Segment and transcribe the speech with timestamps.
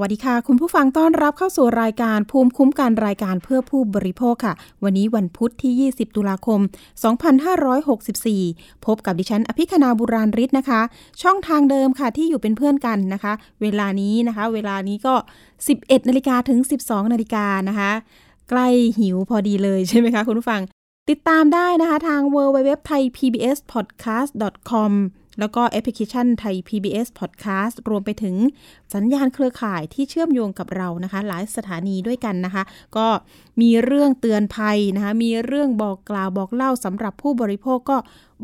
[0.00, 4.54] วัสดีค่ะ คุณผู้ฟังต้อนรับเข้าสู่รายการภูมิคุ้มกันรายการเพื่อผู้บริโภคค่ะ
[4.84, 6.60] วันนี้วันพุธที่ 20 ตุลาคม
[7.52, 10.80] 2564 พบกับดิฉัน อภิคณาบุราริศนะคะ
[11.22, 13.32] ช่องทางเดิมค่ะที่อยู่เป็นเพื่อนกันนะคะ
[13.62, 15.14] เวลานี้นะคะ เวลานี้ก็
[15.60, 17.90] 11นาฬิกาถึง 12นาฬิกานะคะ
[18.50, 20.60] ใกล้หิวพอดีเลยใช่ไหมคะคุณผู้ฟัง
[21.10, 24.32] ติดตามได้นะคะทาง w w w t h a i PBS podcast
[24.70, 24.92] com
[25.38, 28.36] แล้วก็แอปพลิเคชันไทย PBS Podcast รวมไปถึง
[28.94, 32.62] สัญญาณเครือข่ายที่เชื่อมโยงกับเรานะคะ หลายสถานีด้วยกันนะคะ
[32.96, 33.06] ก็
[33.60, 37.96] มีเรื่องเตือนภัยนะคะ มีเรื่องบอกกล่าวบอกเล่าสำหรับผู้บริโภคก็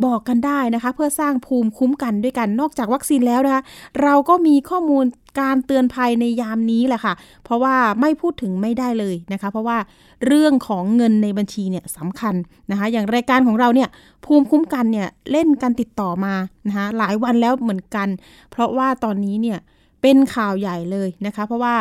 [0.05, 3.63] บอกกันได้นะคะ เพื่อสร้างภูมิคุ้มกันด้วยกันนอกจากวัคซีนแล้วนะคะ
[4.03, 5.05] เราก็มีข้อมูล
[5.41, 9.79] การเตือนภัยในยามนี้แหละค่ะ เพราะว่าไม่พูดถึงไม่ได้เลยนะคะ เพราะว่า
[10.27, 12.35] เรื่องของเงินในบัญชีเนี่ยสำคัญ
[12.71, 13.89] นะคะ อย่างรายการของเราเนี่ย
[14.25, 16.35] ภูมิคุ้มกันเนี่ยเล่นกันติดต่อมา
[16.69, 18.09] นะคะหลายวันแล้วเหมือนกัน
[18.51, 19.59] เพราะว่าตอนนี้เนี่ย
[20.03, 21.75] เป็นข่าวใหญ่เลยนะคะ เพราะว่า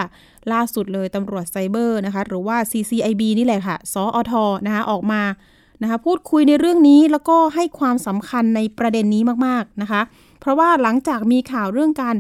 [0.52, 4.33] ล่าสุดเลยตำรวจไซเบอร์นะคะ หรือว่า CCIB นี่แหละค่ะ สอท
[4.66, 5.22] นะคะออกมา
[5.81, 10.02] นะคะพูดคุยในเรื่องนี้แล้วก็ให้ความสำคัญในประเด็นนี้มากๆนะคะ
[10.39, 12.16] เพราะว่าหลังจากมีข่าวเรื่องการ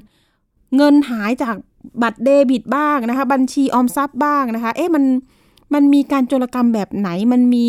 [0.75, 1.55] เงินหายจาก
[2.01, 5.03] บัตรเดบิตบ้างนะคะ บัญชีออมทรัพย์บ้างนะคะ เอ๊ะมัน
[5.73, 7.67] มันมีการโจรกรรมแบบไหนมันมี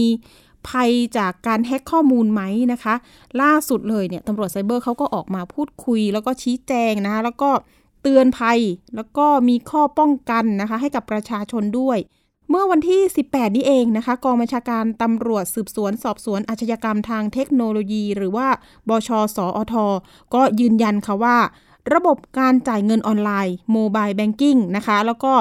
[0.68, 2.94] ภัยจากการแฮ็กข้อมูลไหมนะคะ
[3.40, 7.50] ล่าสุดเลยเนี่ยตำรวจไซเบอร์เขาก็ออกมาพูดคุย แล้วก็ชี้แจงนะคะแล้วก็
[8.02, 8.58] เตือนภัย
[8.96, 11.98] แล้วก็มีข้อป้องกันนะคะ ให้กับประชาชนด้วย
[12.50, 18.48] เมื่อวันที่ 18 นี้เองนะคะ กองบัญชาการตำรวจสืบสวน สอบสวนอาชญากรรมทางเทคโนโลยี หรือว่า
[18.88, 19.74] บชสอท
[20.34, 21.36] ก็ยืนยันค่ะว่า
[21.94, 25.32] ระบบการจ่ายเงินออนไลน์ mobile banking นะคะ แล้วก็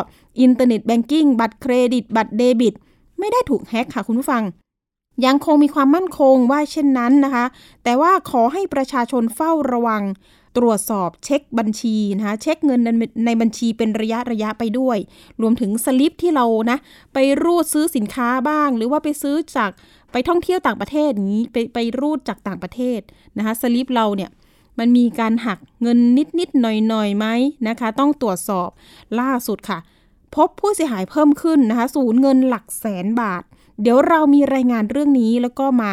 [0.41, 2.73] internet banking บัตรเครดิต บัตรเดบิต
[3.19, 4.43] ไม่ได้ถูกแฮ็กค่ะคุณผู้ฟัง
[5.25, 7.45] ยังคงมีความมั่นคงว่าเช่นนั้นนะคะ
[7.83, 10.03] แต่ว่าขอให้ประชาชนเฝ้าระวัง
[10.57, 12.81] ตรวจสอบเช็คบัญชีนะคะเช็คเงิน
[13.25, 14.97] ในบัญชีเป็นระยะระยะไปด้วย
[15.41, 16.77] รวมถึงสลิปที่เรานะ
[17.13, 19.71] ไปรูดซื้อสินค้าบ้าง หรือว่าไปซื้อจาก
[20.11, 22.99] ไปท่องเที่ยวต่างประเทศนี้ไปไปรูดจากต่างประเทศ
[23.37, 24.29] นะคะสลิปเราเนี่ย
[24.79, 27.25] มันมีการหักเงินนิดนิดหน่อยหน่อยไหม
[27.67, 28.69] นะคะ ต้องตรวจสอบ
[29.19, 29.79] ล่าสุดค่ะ
[30.35, 33.43] พบผู้เสียหายเพิ่มขึ้นนะคะ สูญเงินหลักแสนบาท
[33.81, 35.91] เดี๋ยวเรามีรายงานเรื่องนี้แล้วก็มา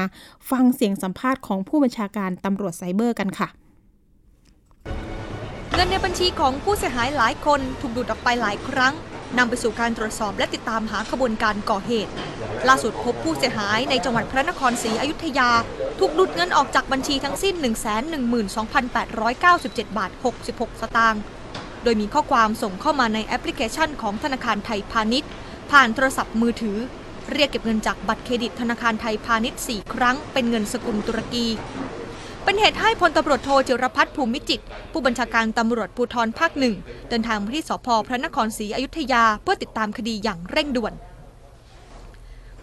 [0.50, 3.48] ฟังเสียงสัมภาษณ์ของผู้บัญชาการตำรวจไซเบอร์กันค่ะ
[5.74, 8.94] เงินในบัญชีของผู้เสียหายหลายคนถูกดูดออกไปหลายครั้ง
[9.38, 12.12] นำไปสู่การตรวจสอบและติดตามหาขบวนการก่อเหตุ
[12.68, 15.50] ล่าสุดพบผู้เสียหายในจังหวัดพระนครศรีอยุธยา
[15.98, 17.54] ถูกดูดเงินออกจากบัญชีทั้งสิ้น
[18.76, 20.10] 112,897 บาท
[20.46, 21.22] 66 สตางค์
[21.82, 25.30] โดยมีข้อความส่งเข้ามาในแอปพลิเคชันของธนาคารไทยพาณิชย์
[25.70, 26.78] ผ่านโทรศัพท์มือถือ
[27.32, 31.46] เรียกเก็บเงินจากบัตรเครดิตธนาคารไทยพาณิชย์ 4 ครั้ง เป็นเงินสกุลตุรกี
[32.48, 34.60] เป็นเหตุให้พลตำรวจโทจิรพัฒน์ภูมิจิต
[34.92, 36.74] ผู้บัญชาการตำรวจภูธรภาคหนึ่ง
[37.08, 40.92] เดินทางไปที่สภ.พระนครศรีอยุธยาเพื่อติดตามคดีอย่างเร่งด่วน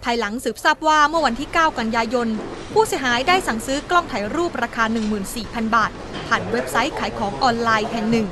[0.03, 2.27] ภายหลังสืบทราบว่าเมื่อวันที่ 9 กันยายน
[2.73, 4.83] ผู้เสียหายได้สั่งซื้อกล้องถ่ายรูปราคา
[5.29, 5.91] 14,000 บาท
[6.27, 8.27] ผ่านเว็บไซต์ขายของออนไลน์แห่งหนึ่ง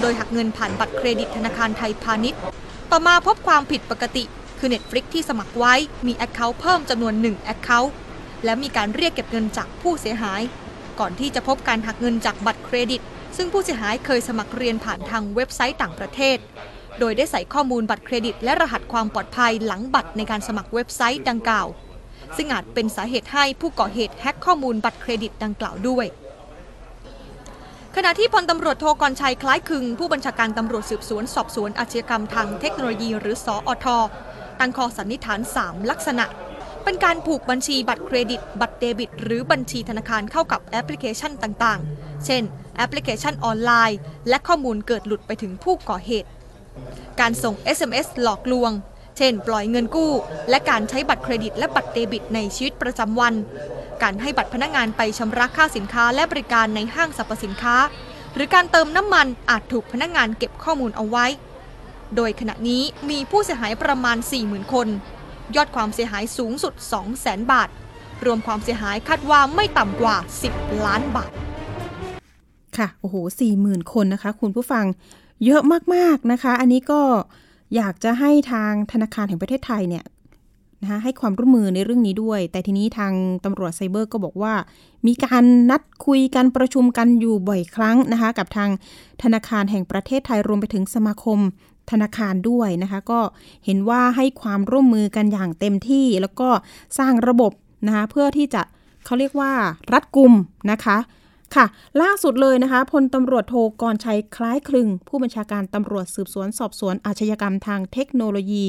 [0.00, 2.40] โดยหักเงินผ่านบัตรเครดิตธนาคารไทยพาณิชย์
[2.90, 4.24] ต่อมาพบความผิดปกติ
[4.58, 5.74] คือ Netflix ที่สมัครไว้
[6.06, 7.92] มี account เพิ่มจำนวน1 account
[8.44, 10.42] และมีการเรียกเก็บเงินจากผู้เสียหาย
[11.00, 13.02] ก่อนที่จะพบการหักเงินจากบัตรเครดิต
[13.36, 16.38] ซึ่งผู้เสียหายเคยสมัครเรียนผ่านทางเว็บไซต์ต่างประเทศ
[16.98, 21.66] โดยได้ใส่ข้อมูลบัตรเครดิต และรหัสความปลอดภัยหลังบัตรในการสมัครเว็บไซต์ดังกล่าว
[22.36, 26.06] ซึ่งอาจเป็นสาเหตุให้ผู้ก่อเหตุแฮ็กข้อมูลบัตรเครดิตดังกล่าวด้วย
[27.96, 33.86] ขณะที่พลตำรวจโทกรไชยคล้ายคลึง ผู้บัญชาการตำรวจสืบสวนสอบสวนอาชญากรรมทางเทคโนโลยีหรือสอท
[34.60, 36.26] ตั้งข้อสันนิษฐาน 3 ลักษณะ
[36.84, 42.42] เป็นการผูกบัญชีบัตรเครดิต บัตรเดบิต หรือบัญชีธนาคารเข้ากับแอปพลิเคชันต่างๆ เช่น
[42.76, 43.98] แอปพลิเคชันออนไลน์
[44.28, 46.28] และข้อมูลเกิดหลุดไปถึงผู้ก่อเหตุ
[47.20, 48.72] การส่ง SMS หลอกลวง
[49.16, 50.12] เช่น ปล่อยเงินกู้
[50.50, 53.34] และการใช้บัตรเครดิต และบัตรเดบิต ในชีวิตประจำวัน
[54.02, 57.76] การให้บัตรพนักงานไปชำระค่าสินค้าและบริการในห้างสรรพสินค้า
[58.34, 61.26] หรือการเติมน้ำมันอาจถูกพนักงานเก็บข้อมูลเอาไว้
[62.16, 64.88] โดยขณะนี้มีผู้เสียหายประมาณ 40,000 คน
[65.56, 66.74] ยอดความเสียหายสูงสุด
[67.12, 67.68] 200,000 บาท
[68.24, 70.16] รวมความเสียหายคาดว่าไม่ต่ำกว่า
[70.50, 71.32] 10 ล้านบาท
[72.76, 74.84] ค่ะ โอ้โหสี่หมื่นคนนะคะ คุณผู้ฟัง
[75.44, 75.62] เยอะ
[75.94, 77.00] มากๆนะคะ อันนี้ก็
[77.76, 80.04] อยากจะให้ทางธนาคารแห่งประเทศไทยเนี่ย
[80.82, 83.12] นะคะให้ความร่วมมือในเรื่องนี้ด้วย แต่ทีนี้ทาง
[83.44, 84.54] ตำรวจไซเบอร์ก็บอกว่า
[85.06, 88.70] มีการนัดคุยกันประชุมกันอยู่บ่อยครั้งนะคะ กับทาง
[89.22, 91.38] ธนาคารแห่งประเทศไทยรวมไปถึงสมาคม
[91.90, 93.20] ธนาคารด้วยนะคะ ก็
[93.64, 96.48] เห็นว่าให้ความร่วมมือกันอย่างเต็มที่ แล้วก็
[96.98, 97.52] สร้างระบบ
[97.86, 98.62] นะคะเพื่อที่จะ
[99.04, 99.52] เขาเรียกว่า
[99.92, 100.32] รัดกุม
[100.72, 100.98] นะคะ
[101.56, 101.66] ค่ะ
[102.02, 108.64] ล่าสุดเลยนะคะพลตำรวจโทกรชัยคล้ายคลึง ผู้บัญชาการตำรวจสืบสวนสอบสวนอาชญากรรมทางเทคโนโลยี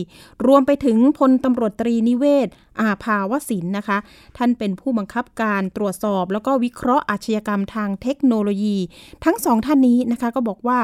[0.47, 2.47] รวมไปถึงพลตำรวจตรีนิเวศ
[2.79, 3.97] อาภาวศินนะคะ
[4.37, 8.77] ท่านเป็นผู้บังคับการตรวจสอบ แล้วก็วิเคราะห์อาชญากรรมทางเทคโนโลยี
[9.25, 10.79] ทั้งสองท่านนี้นะคะก็บอกว่า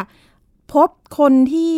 [0.73, 1.75] พบคนที่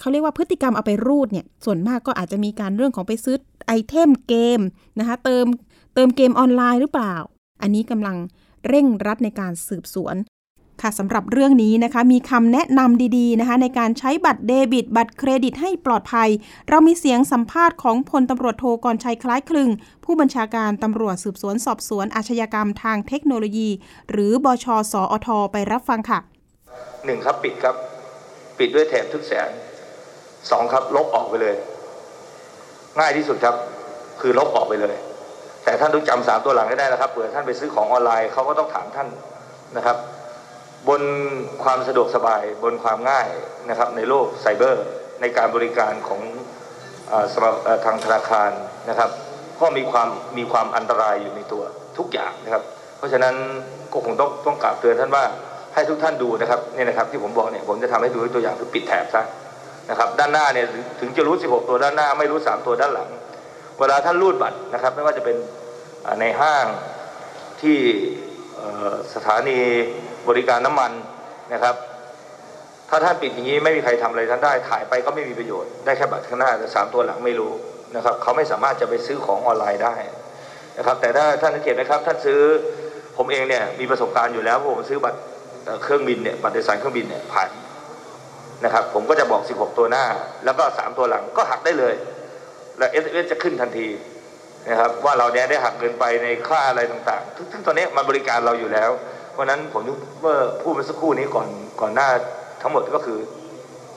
[0.00, 4.60] เขาเรียกว่าพฤติกรรมเอาไปรูดเนี่ยส่วนมากก็อาจจะมีการเรื่องของไปซื้อไอเทมเกม
[4.98, 5.46] นะคะเติม
[5.94, 7.14] เติมเกมออนไลน์หรือเปล่า
[7.62, 8.16] อันนี้กำลัง
[8.68, 10.16] เร่งรัดในการสืบสวน
[10.82, 16.28] ค่ะสำหรับเรื่องนี้นะคะ มีคำแนะนำดีๆนะคะ ในการใช้บัตรเดบิต บัตรเครดิตให้ปลอดภัย
[16.68, 19.68] เรามีเสียงสัมภาษณ์ของพลตำรวจโทกรชัยคล้ายคลึง
[20.04, 23.68] ผู้บัญชาการตำรวจสืบสวนสอบสวนอาชญากรรมทางเทคโนโลยี
[24.10, 26.18] หรือบชสอทไปรับฟังค่ะ
[27.04, 27.74] หนึ่งครับปิดครับ
[28.58, 29.48] ปิดด้วยแถบทึกแสง
[30.50, 31.54] สองครับ ลบออกไปเลย
[32.98, 33.56] ง่ายที่สุดครับ
[34.20, 34.96] คือลบออกไปเลย
[35.64, 39.08] แต่ท่านต้องจำสามตัวหลังให้ได้นะครับเผื่อท่านไปซื้อของออนไลน์เขาก็ต้องถามท่าน
[39.76, 39.96] นะครับ
[40.88, 41.02] บน
[41.62, 43.28] ความสะดวกสบายบนความง่าย
[43.70, 44.84] นะครับ ในโลกไซเบอร์
[45.20, 46.20] ในการบริการของ
[47.10, 48.50] ออทางธนาคาร
[48.88, 49.10] นะครับ
[49.60, 50.08] ก็มีความ
[50.38, 51.62] มีความอันตรายอยู่ในตัว
[51.98, 52.62] ทุกอย่างนะครับ
[52.98, 53.34] เพราะฉะนั้น
[53.92, 55.24] ก็คงต้องต้องกราบเตือนท่านว่า
[55.74, 59.22] ให้ทุกท่านดูนะครับเนี่ยนะครับที่ผมบอกเนี่ยผมจะทำให้ดูตัวอย่างคือปิดแถบซะ
[59.90, 60.66] นะครับด้านหน้าเนี่ย
[61.00, 63.10] ถึงจะรู้ 16 ตัวด้านหน้าไม่รู้ 3 ตัวด้านหลัง
[63.78, 65.36] เวลาท่านรูดบัตรนะครับ ไม่ว่าจะเป็น
[66.20, 66.66] ในห้าง
[67.62, 67.78] ที่
[69.14, 69.58] สถานี
[70.28, 70.92] บริการน้ำมัน
[71.54, 71.74] นะครับ
[72.88, 77.52] ถ้าท่านปิดอย่างนี้ไม่มีใครทำอะไรท่านได้ถ่ายไปก็ไม่มีประโยชน์ได้แค่บัตรข้างหน้าแต่สามตัวหลังไม่รู้
[77.96, 79.94] นะครับเขาไม่สามารถจะไปซื้อของออนไลน์ได้
[80.78, 82.40] นะครับแต่ถ้าท่านสังเกตนะครับท่านซื้อ
[83.16, 85.18] ผมเองเนี่ยมีประสบการณ์อยู่แล้วพราะผมซื้อบัตร
[85.64, 87.48] เอ่อเครื่องบินเนี่ยบัตรโดยสารเครื่องบินเนี่ยผ่าน
[88.64, 90.04] นะครับ ผมก็จะบอก 16 ตัวหน้า
[90.44, 91.94] แล้วก็ 3 ตัวหลังก็หักได้เลย
[92.78, 93.88] และ s อ s จะขึ้นทันที
[94.70, 98.90] นะครับ ว่าเราเนี่ยได้หักเกินไปในค่าอะไรต่างๆซึ่งตอนนี้มันบริการเราอยู่แล้ว
[99.32, 101.48] เพราะนั้นผมยกเมื่อพูดเมื่อสักครู่นี้ก่อน
[101.80, 102.08] ก่อนหน้า
[102.62, 103.18] ทั้งหมดก็คือ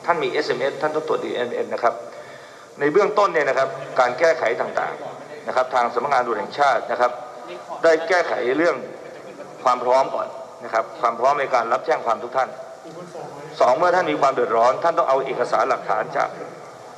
[0.06, 1.94] ท่านมี SMS ท่านต้องตรวจ DNS นะครับ
[2.80, 3.70] ในเบื้องต้นเนี่ยนะครับ
[4.00, 7.12] การแก้ไขต่างๆนะครับ ทางสำนักงานตำรวจแห่งชาตินะครับ
[7.84, 8.76] ได้แก้ไขเรื่อง
[9.64, 10.28] ความพร้อมก่อน
[10.66, 12.50] นะครับ ความพร้อมในการรับแจ้งความทุกท่าน
[13.60, 16.30] สองเมื่อท่านมีความเดือดร้อน ท่านต้องเอาเอกสารหลักฐานจาก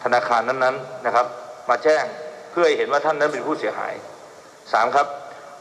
[0.04, 1.26] ธนาคารนั้นๆนะครับ
[1.70, 2.04] มาแจ้ง
[2.52, 3.94] เพื่อให้เห็นว่าท่านนั้นเป็นผู้เสียหาย
[4.74, 5.08] สามครับ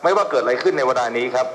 [0.03, 1.47] ไม่ว่าเกิดอะไรขึ้นในเวลานี้ครับ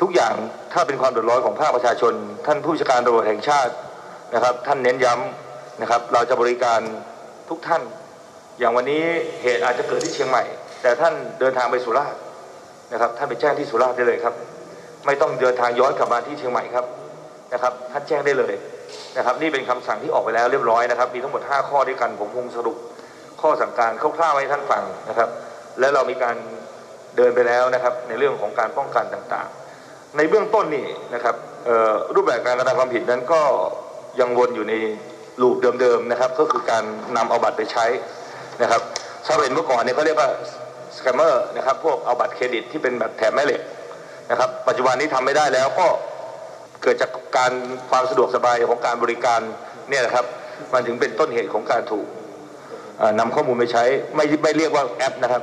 [0.00, 0.34] ทุกอย่าง
[0.72, 2.12] ถ้าเป็นความเดือดร้อนของภาคประชาชน
[2.46, 3.72] ท่านผู้จัดการตำรวจแห่งชาติ
[4.34, 6.80] นะครับ ท่านเน้นย้ำนะครับ เราจะบริการ
[7.48, 7.82] ทุกท่าน
[8.58, 9.04] อย่างวันนี้
[9.42, 10.44] เหตุอาจจะเกิดที่เชียงใหม่
[10.82, 12.20] แต่ท่านเดินทางไปสุราษฎร์
[12.92, 14.34] นะครับ ท่านไปแจ้งที่สุราษฎร์ได้เลยครับ
[15.06, 16.84] ไม่ต้องเดินทางย้อนกลับมาที่เชียงใหม่ครับ
[17.54, 18.54] นะครับท่านแจ้งได้เลย
[19.16, 22.76] นะครับนี่เป็นคำสั่งที่ออกไปแล้วเรียบร้อยนะครับ มีทั้งหมด 5 ข้อด้วยกันผมคงสรุป
[23.40, 25.28] ข้อสั่งการคร่าวๆให้ท่านฟังนะครับ
[25.80, 26.36] และเรามีการ
[27.16, 31.34] เดินไปแล้วนะครับในเรื่องของการป้องกันต่างๆ ในเบื้องต้นนี่นะครับ
[32.14, 33.42] รูปแบบการกระทำความผิดนั้นก็
[34.20, 34.74] ยังวนอยู่ใน
[35.42, 36.84] ลูปเดิมๆนะครับ ก็คือการ
[37.16, 37.86] นำเอาบัตรไปใช้
[38.62, 38.82] นะครับ
[39.26, 40.30] ถ้าเป็นเมื่อก่อนเนี่ยเขาเรียกว่า
[40.96, 43.60] สแกมเมอร์นะครับพวกเอาบัตรเครดิตที่เป็นแบบแถมแม่เหล็ก
[44.30, 45.86] นะครับปัจจุบันนี้ทำไม่ได้แล้วก็
[46.82, 47.52] เกิดจากการ
[47.90, 49.40] ความสะดวกสบายของการบริการ
[49.88, 50.26] เนี่ยนะครับ
[50.72, 52.06] มันถึงเป็นต้นเหตุของการถูก
[52.98, 53.84] เอ่อนำข้อมูลไปใช้
[54.16, 55.42] ไม่ไม่เรียกว่าแอปนะครับ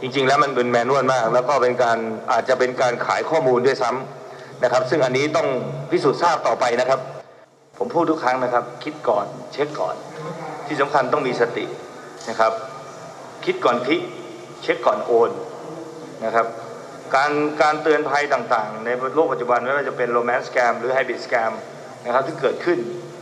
[0.00, 1.98] จริง ๆ แล้วมันเป็นแมนนวลมาก แล้วก็เป็นการ
[2.32, 5.48] อาจจะเป็นการขายข้อมูลด้วยซ้ำนะครับ ซึ่งอันนี้ต้อง
[5.90, 7.00] พิสูจน์ทราบต่อไปนะครับ
[7.78, 9.96] ผมพูดทุกครั้งนะครับ คิดก่อนเช็คก่อน
[10.66, 11.64] ที่สำคัญต้องมีสติ
[12.28, 12.52] นะครับ
[13.44, 14.00] คิดก่อนคลิก
[14.62, 15.30] เช็คก่อนโอน
[16.24, 16.46] นะครับ
[17.14, 21.52] การการเตือนภัยต่างๆ ในโลกปัจจุบันไม่ว่าจะเป็นโรแมนต์สแกมหรือไฮบริดสแกม
[22.04, 22.78] นะครับที่เกิดขึ้น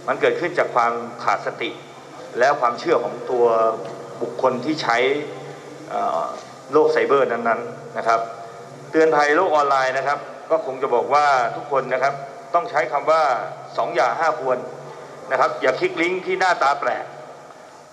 [0.08, 0.92] มันเกิดขึ้นจากความ
[1.24, 1.70] ขาดสติ
[2.38, 3.46] แล้วความเชื่อของตัว
[4.22, 4.96] บุคคลที่ใช้
[6.72, 8.20] โลกไซเบอร์นั้นๆนะครับ
[8.90, 10.18] เตือนภัยโลกออนไลน์นะครับ
[10.50, 12.14] ก็คงจะบอกว่าทุกคนนะครับ
[12.54, 13.22] ต้องใช้คำว่า
[13.76, 14.58] สองอย่าห้าควร
[15.30, 17.04] นะครับอย่าคลิกลิงก์ที่หน้าตาแปลก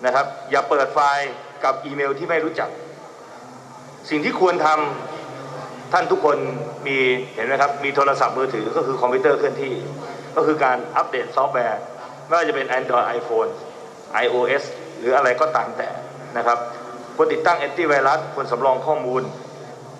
[0.06, 1.28] นะครับอย่าเปิดไฟล์
[1.64, 2.70] กับอีเมลที่ไม่รู้จัก
[4.10, 5.17] สิ่งที่ควรทำ
[5.92, 6.38] ท่านทุกคน
[6.86, 6.96] มี
[7.34, 9.74] เห็นไหมครับมีโทรศัพท์มือถือก็คือคอมพิวเตอร์เคลื่อนที่
[10.36, 11.80] ก็คือการอัปเดตซอฟต์แวร์
[12.26, 13.50] ไม่ว่าจะเป็น Android iPhone
[14.24, 14.64] iOS
[14.98, 15.88] หรืออะไรก็ตามแต่
[16.36, 16.58] นะครับ
[17.16, 19.22] ควรติดตั้งแอนตี้ไวรัสควรสำรองข้อมูล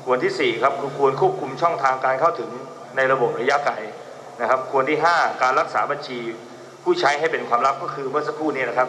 [0.04, 2.50] ควรที่ 4 ครับคือควรควบคุมช่องทางการเข้าถึง
[2.96, 3.74] ในระบบระยะไกล
[4.40, 6.18] นะครับควรที่ 5 การรักษาบัญชี
[6.82, 8.88] ผู้ใช้ให้เป็นความลับก็คือเมื่อสักครู่นี้นะครับ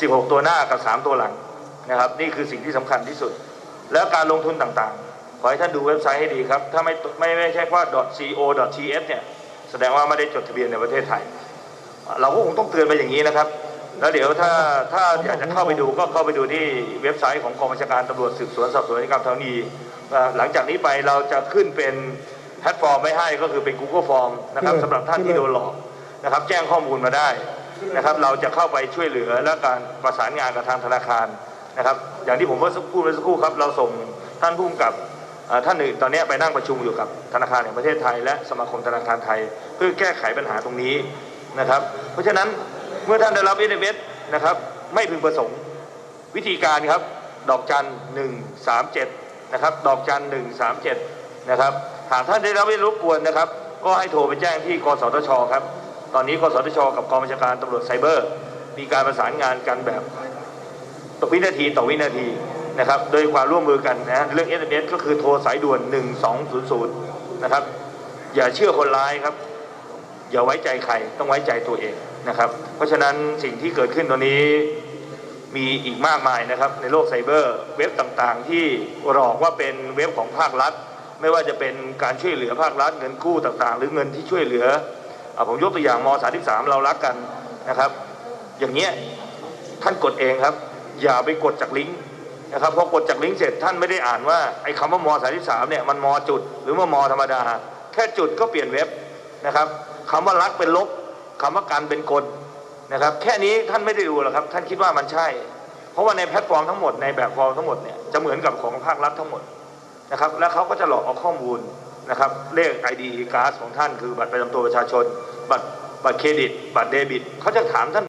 [0.00, 1.32] 16 ตัวหน้ากับ 3 ตัวหลัง
[1.90, 3.32] นะครับ นี่คือสิ่งที่สำคัญที่สุด
[3.92, 7.82] แล้วการลงทุนต่างๆ ขอให้ท่านดูเว็บไซต์ให้ดีครับ ถ้าไม่ไม่ไม่ใช่ว่า
[8.16, 9.22] .co.th เนี่ย
[9.70, 11.22] แสดงว่าไม่ได้จดทะเบียนในประเทศไทย
[12.20, 13.48] เราก็คงต้องเตือนไปอย่างนี้นะครับ
[14.00, 14.52] แล้วเดี๋ยวถ้า
[14.92, 16.64] ถ้าอยากจะเข้าไปดูก็เข้าไปดูที่
[17.02, 19.54] เว็บไซต์ของกองบัญชาการตำรวจสืบสวนสอบสวนนิติกรรมทางคดี
[20.14, 21.94] อ่าหลังจากนี้ไปเราจะขึ้นเป็น
[22.60, 25.72] แพลตฟอร์มไว้ให้ก็คือเป็น Google Form นะครับสำหรับท่านที่โดนหลอก
[26.24, 27.28] นะครับ แจ้งข้อมูลมาได้
[27.96, 31.26] นะครับ เราจะเข้าไปช่วยเหลือและการประสานงานกับทางธนาคาร
[31.78, 33.90] นะครับ อย่างที่ผมเมื่อสักพูดเมื่อสักครู่ครับ เราส่ง
[34.42, 35.15] ท่านผู้กำกับเอ่อ
[35.64, 39.40] ท่านหนึ่งตอนนี้ไปนั่งประชุมอยู่กับธนาคารแห่งประเทศไทย และสมาคมธนาคารไทย
[39.76, 40.94] เพื่อแก้ไขปัญหาตรงนี้
[41.60, 41.80] นะครับ
[42.12, 42.48] เพราะฉะนั้น
[43.06, 43.96] เมื่อท่านได้รับเอเส
[44.34, 44.56] นะครับ
[44.94, 45.58] ไม่พึงประสงค์
[46.36, 47.00] วิธีการครับ
[47.50, 48.32] ดอกจันหนึ่ง
[48.66, 49.08] สามเจ็ด
[49.52, 50.96] นะครับดอกจันหนึ่งสามเจ็ด
[51.50, 51.72] นะครับ
[52.12, 53.48] หากท่านได้รับไม่รบกวนนะครับ
[53.84, 55.62] ก็ให้โทรไปแจ้งที่กสทชครับ
[56.14, 58.26] ตอนนี้กสทช กับกองบัญชาการตำรวจไซเบอร์
[58.78, 60.02] มีการประสานงานกันแบบ
[61.20, 62.26] ต่อวินาทีต่อวินาที
[62.78, 65.80] นะครับโดยความร่วมมือกันนะเรื่อง SMS ก็คือโทรสายด่วน
[66.62, 67.62] 1200 นะครับ
[68.34, 69.34] อย่าเชื่อคนร้ายครับ
[70.30, 71.94] อย่าไว้ใจใครต้องไว้ใจตัวเอง
[72.28, 74.42] นะครับ เพราะฉะนั้นสิ่งที่เกิดขึ้นตอนนี้
[75.56, 78.64] มีอีกมากมายนะครับ ในโลกไซเบอร์เว็บต่างๆ ที่
[79.12, 80.72] หลอกว่าเป็นเว็บของภาครัฐ
[81.20, 84.66] ไม่ว่าจะเป็นการช่วยเหลือภาครัฐเงินกู้ต่างๆ หรือเงินที่ช่วยเหลือ
[85.36, 87.16] อผมยกตัวอย่างม .33 เรารักกัน
[87.68, 87.90] นะครับ
[88.58, 88.92] อย่างเงี้ย
[89.82, 90.54] ท่านกดเองครับ
[91.02, 91.98] อย่าไปกดจากลิงก์
[92.56, 95.08] นะครับพอกดจากลิงก์เสร็จท่านไม่ได้อ่านว่าไอ้คำว่าม
[95.38, 97.40] .33 เนี่ยมันมอจุดหรือว่ามธรรมดา
[97.92, 98.88] แค่จุดก็เปลี่ยนเว็บ
[99.46, 99.66] นะครับ
[100.10, 100.88] คำว่ารักเป็นลบ
[101.42, 102.24] คำว่าการเป็นกล
[102.92, 105.26] นะครับ แค่นี้ท่านไม่ได้ดูหรอกครับ ท่านคิดว่ามันใช่
[105.92, 109.42] เพราะว่าในแพลตฟอร์มทั้งหมดในแบบฟอร์มทั้งหมดเนี่ยจะเหมือนกับของภาครัฐทั้งหมด
[110.12, 111.58] นะครับ แล้วเขาก็จะหลอกเอาข้อมูล
[112.10, 115.04] นะครับเลข ID การ์ดของท่านคือบัตรประจำตัวประชาชน
[115.50, 115.66] บัตร
[116.04, 118.05] บัตรเครดิต บัตรเดบิตเขาจะถามท่าน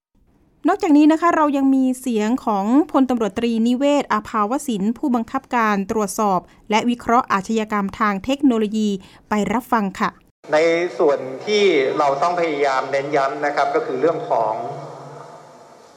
[0.70, 6.40] นอกจากนี้นะคะเรายังมีเสียงของพลตำรวจตรีนิเวศ อาภาวสินผู้บังคับการตรวจสอบ
[6.72, 8.90] และวิเคราะห์อาชญากรรมทางเทคโนโลยี
[9.30, 10.10] ไปรับฟังค่ะ
[10.54, 10.58] ใน
[11.00, 11.64] ส่วนที่
[11.98, 14.54] เราต้องพยายามเน้นย้ำนะครับ ก็คือเรื่องของ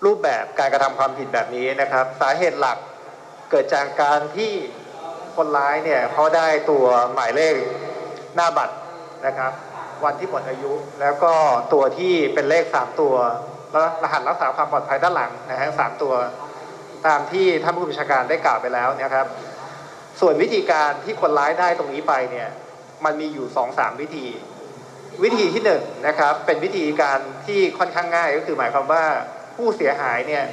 [0.04, 2.78] รูปแบบการกระทำความผิดแบบนี้นะครับ สาเหตุหลัก
[3.50, 4.52] เกิดจากการที่
[5.36, 7.54] คนร้ายเนี่ยเขาได้ตัวหมายเลข
[8.34, 8.76] หน้าบัตร
[9.26, 9.52] นะครับ
[10.04, 11.32] วันที่หมดอายุ แล้วก็
[11.72, 13.59] ตัวที่เป็นเลข 3 ตัวแล้ว
[14.02, 16.14] รหัสรักษาความปลอดภัยด้านหลังนะฮะสามตัว
[17.06, 19.26] ตามที่ท่านผู้บัญชาการได้กล่าวไปแล้วนะครับ
[20.20, 22.48] ส่วนวิธีการที่คนร้ายได้ตรงนี้ไปเนี่ย
[23.04, 24.26] มันมีอยู่สองสามวิธี
[25.22, 29.04] วิธีที่หนึ่งนะครับ เป็นวิธีการที่ค่อนข้างง่ายก็คือหมายความว่า
[29.56, 30.44] ผู้เสียหายเนี่ย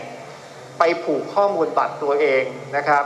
[0.79, 2.43] ไปผูกข้อมูลบัตรตัวเอง
[2.77, 3.03] นะครับ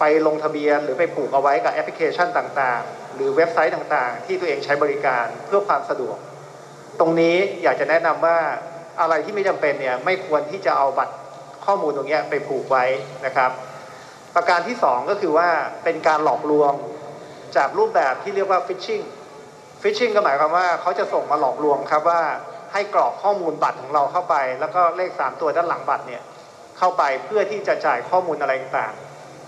[0.00, 6.16] ไปลงทะเบียนหรือไปผูกเอาไว้กับแอปพลิเคชันต่างๆ หรือเว็บไซต์ต่างๆ ที่ตัวเองใช้บริการเพื่อความสะดวก
[7.00, 8.38] ตรงนี้อยากจะแนะนำว่า
[9.00, 11.14] อะไรที่ไม่จำเป็นเนี่ยไม่ควรที่จะเอาบัตร
[11.66, 12.84] ข้อมูลตรงนี้ไปผูกไว้
[13.26, 13.50] นะครับ
[14.34, 15.48] ประการที่สองก็คือว่า
[15.84, 16.72] เป็นการหลอกลวง
[17.56, 19.00] จากรูปแบบที่เรียกว่า phishing
[19.82, 22.22] phishing ก็หมายความว่าเขาจะส่งมาหลอกลวงครับว่า
[22.72, 26.22] ให้กรอกข้อมูลบัตรของเราเข้าไป แล้วก็เลข 3 ตัวด้านหลังบัตรเนี่ย
[26.78, 28.94] เข้าไปเพื่อที่จะจ่ายข้อมูลอะไรต่าง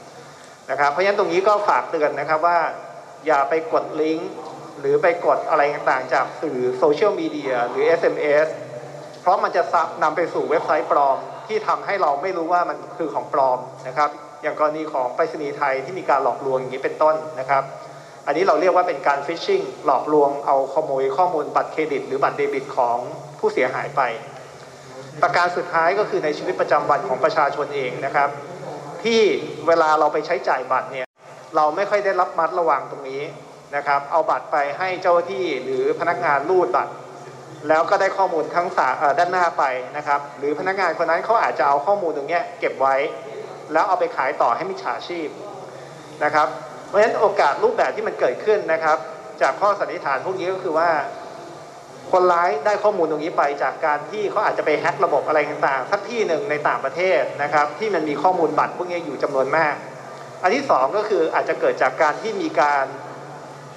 [0.08, 2.58] ๆนะครับ เพราะฉะนั้นตรงนี้ก็ฝากเตือนนะครับว่า
[3.26, 4.30] อย่าไปกดลิงก์
[4.80, 8.48] หรือไปกดอะไรต่างๆ จากสื่อโซเชียลมีเดียหรือ SMS
[9.22, 9.62] เพราะมันจะ
[10.02, 11.16] นำไปสู่เว็บไซต์ปลอม
[11.48, 14.10] ที่ทำให้เราไม่รู้ว่ามันคือของปลอมนะครับ
[14.42, 17.62] อย่างกรณีของไปรษณีย์ไทยที่มีการหลอกลวงอย่างนี้เป็นต้นนะครับ
[18.26, 22.96] อันนี้เราเรียกว่าเป็นการฟิชชิงหลอกลวงเอาขโมยข้อมูลบัตรเครดิต หรือบัตรเดบิตของ
[23.38, 24.00] ผู้เสียหายไป
[25.22, 28.28] ประการสุดท้ายก็คือในชีวิตประจำวันของประชาชนเองนะครับ
[29.04, 29.20] ที่
[29.66, 31.06] เวลาเราไปใช้จ่ายบัตรเนี่ย
[31.56, 33.22] เราไม่ค่อยได้รับมัดระวังตรงนี้
[33.76, 36.92] นะครับ เอาบัตรไปให้เจ้าหน้าที่หรือพนักงานรูดบัตร
[37.68, 38.88] แล้วก็ได้ข้อมูลทั้งสา
[39.18, 39.64] ด้านหน้าไป
[39.96, 42.96] นะครับ หรือพนักงานคนนั้นเขาอาจจะเอาข้อมูลตรงนี้เก็บไว้
[43.72, 45.28] แล้วเอาไปขายต่อให้มิจฉาชีพ
[46.24, 46.48] นะครับ
[46.88, 48.98] เพราะฉะนั้นโอกาสรูปแบบที่มันเกิดขึ้นนะครับ
[49.42, 50.90] จากข้อสันนิษฐานพวกนี้ก็คือว่า
[52.12, 59.74] คนร้ายได้ข้อมูลตรงนี้ไปจากการที่เขาอาจจะไปแฮ็กระบบอะไรต่างๆสักที่หนึ่งในต่างประเทศนะครับ ที่มันมีข้อมูลบัตรพวกนี้อยู่จำนวนมาก
[60.42, 62.84] อันที่สองก็คืออาจจะเกิดจากการที่มีการ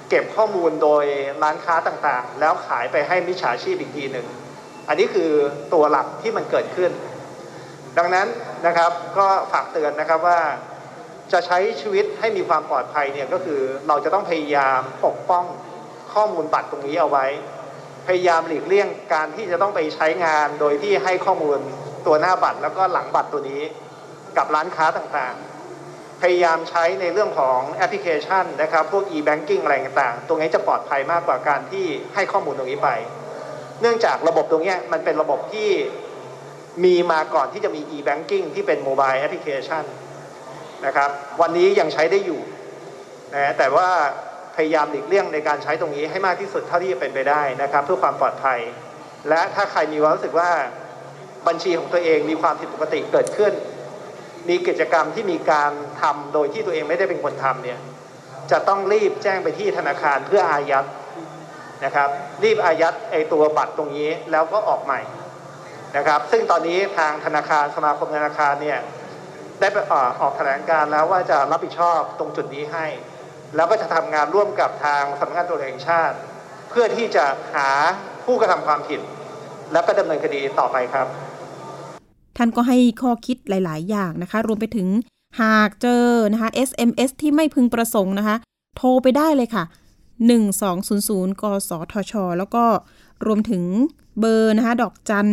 [0.09, 1.05] เก็บข้อมูลโดย
[1.43, 4.27] ร้านค้าต่างๆ แล้วขายไปให้มิจฉาชีพอีกทีหนึ่ง
[4.87, 5.31] อันนี้คือ
[5.73, 6.91] ตัวหลักที่มันเกิดขึ้น
[7.97, 8.27] ดังนั้น
[8.65, 10.39] นะครับก็ฝากเตือนนะครับว่า
[11.31, 15.45] จะใช้ชีวิตให้มีความปลอดภัยเนี่ยก็คือเราจะต้องพยายามปกป้อง
[16.13, 17.25] ข้อมูลบัตรตรงนี้เอาไว้
[18.07, 21.59] พยายามหลีกเลี่ยงการที่จะต้องไปใช้งานโดยที่ให้ข้อมูล
[22.05, 23.61] ตัวหน้าบัตรแล้วก็หลังบัตรตัวนี้
[24.37, 25.54] กับร้านค้าต่างๆ
[26.21, 32.89] พยายามใช้ในเรื่องของแอปพลิเคชันนะครับ พวก e-banking อะไรต่างๆ ตรงนี้จะปลอดภัยมากกว่าการที่ให้ข้อมูลตรงนี้ไป
[33.81, 35.69] เนื่องจากระบบตรงนี้มันเป็นระบบที่
[36.85, 39.83] มีมาก่อนที่จะมี e-banking ที่เป็น mobile application
[40.85, 41.09] นะครับ
[41.41, 42.41] วันนี้ยังใช้ได้อยู่
[43.35, 43.89] นะแต่ว่า
[44.55, 48.59] พยายามหลีกเลี่ยงในการใช้ตรงนี้ให้มากที่สุดเท่าที่จะเป็นไปได้นะครับ เพื่อความปลอดภัย
[49.29, 50.51] และถ้าใครมีความรู้สึกว่า
[51.47, 53.53] บัญชีของตัวเองมีความผิดปกติเกิดขึ้น
[54.49, 55.71] มีกิจกรรมที่มีการ
[56.01, 57.79] ทำโดยที่ตัวเองไม่ได้เป็นคนทำเนี่ย
[58.51, 60.85] จะต้องรีบแจ้งไปที่ธนาคารเพื่ออายัด
[61.85, 62.09] นะครับ
[62.43, 65.01] รีบอายัดไอตัวบัตรตรงนี้แล้วก็ออกใหม่
[65.97, 68.79] นะครับ ซึ่งตอนนี้ทางธนาคารสมาคมธนาคารเนี่ย
[69.59, 69.77] ได้ไป
[70.21, 72.85] ออกแถลงการแล้วว่าจะรับผิดชอบตรงจุดนี้ให้
[73.55, 76.15] แล้วก็จะทำงานร่วมกับทางสำนักงานตำรวจแห่งชาติ
[76.69, 77.25] เพื่อที่จะ
[77.55, 77.69] หา
[78.25, 79.01] ผู้กระทำความผิด
[79.73, 81.07] แล้วก็ดำเนินคดีต่อไปครับ
[82.37, 84.87] ท่านก็ให้ข้อคิดหลาย ๆ อย่างนะคะ รวมไปถึง
[85.41, 88.35] หากเจอนะคะ SMS ที่ไม่พึงประสงค์นะคะ
[88.77, 89.63] โทรไปได้เลยค่ะ
[90.33, 92.63] 1200 กสทช แล้วก็
[93.25, 93.63] รวมถึง
[94.19, 95.27] เบอร์นะคะ ดอกจัน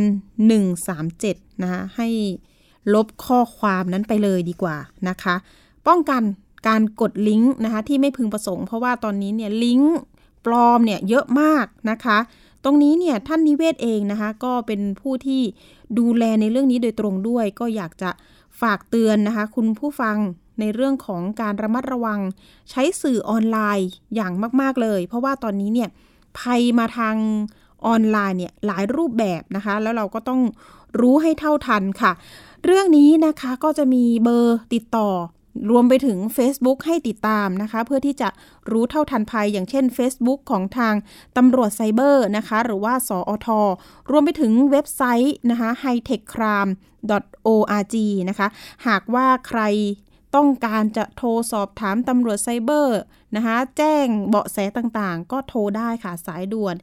[0.78, 2.09] 137 นะคะ ให้
[2.94, 4.76] ลบข้อความนั้นไปเลยดีกว่า
[5.09, 5.35] นะคะ
[5.88, 6.23] ป้องกัน
[6.68, 9.97] การกดลิงก์นะคะที่ไม่พึงประสงค์ เพราะว่าตอนนี้เนี่ยลิงก์
[10.47, 12.18] ปลอมเนี่ยเยอะมากนะคะ
[12.64, 15.42] ตรงนี้เนี่ยท่านนิเวศเองนะคะ ก็เป็นผู้ที่
[15.99, 18.11] ดูแลในเรื่องนี้โดยตรงด้วย ก็อยากจะ
[18.61, 20.16] ฝากเตือนนะคะ คุณผู้ฟัง
[20.61, 22.20] ในเรื่องของการระมัดระวัง
[22.70, 25.88] ใช้สื่อออนไลน์อย่างมาก ๆ เลย เพราะว่าตอนนี้เนี่ย
[26.38, 27.16] ภัยมาทาง
[27.87, 30.40] ออนไลน์เนี่ยหลายรูปแบบนะคะ แล้วเราก็ต้อง
[31.00, 32.12] รู้ให้เท่าทันค่ะ
[32.64, 35.08] เรื่องนี้นะคะก็จะมีเบอร์ติดต่อ
[35.71, 38.28] รวมไปถึง Facebook ให้ติดตามนะคะ เพื่อที่จะ
[38.71, 40.94] รู้เท่าทันภัย อย่างเช่น Facebook ของทาง
[41.37, 43.49] ตำรวจไซเบอร์นะคะ หรือว่าสออท
[44.11, 47.94] รวมไปถึงเว็บไซต์นะคะ hightechcrime.org
[48.28, 48.49] นะคะ
[48.87, 49.62] หากว่าใคร
[50.38, 53.00] ต้องการจะโทรสอบถามตำรวจไซเบอร์
[53.37, 56.75] นะคะแจ้งเบาะแสต่างๆ ก็โทรได้ค่ะสายด่วน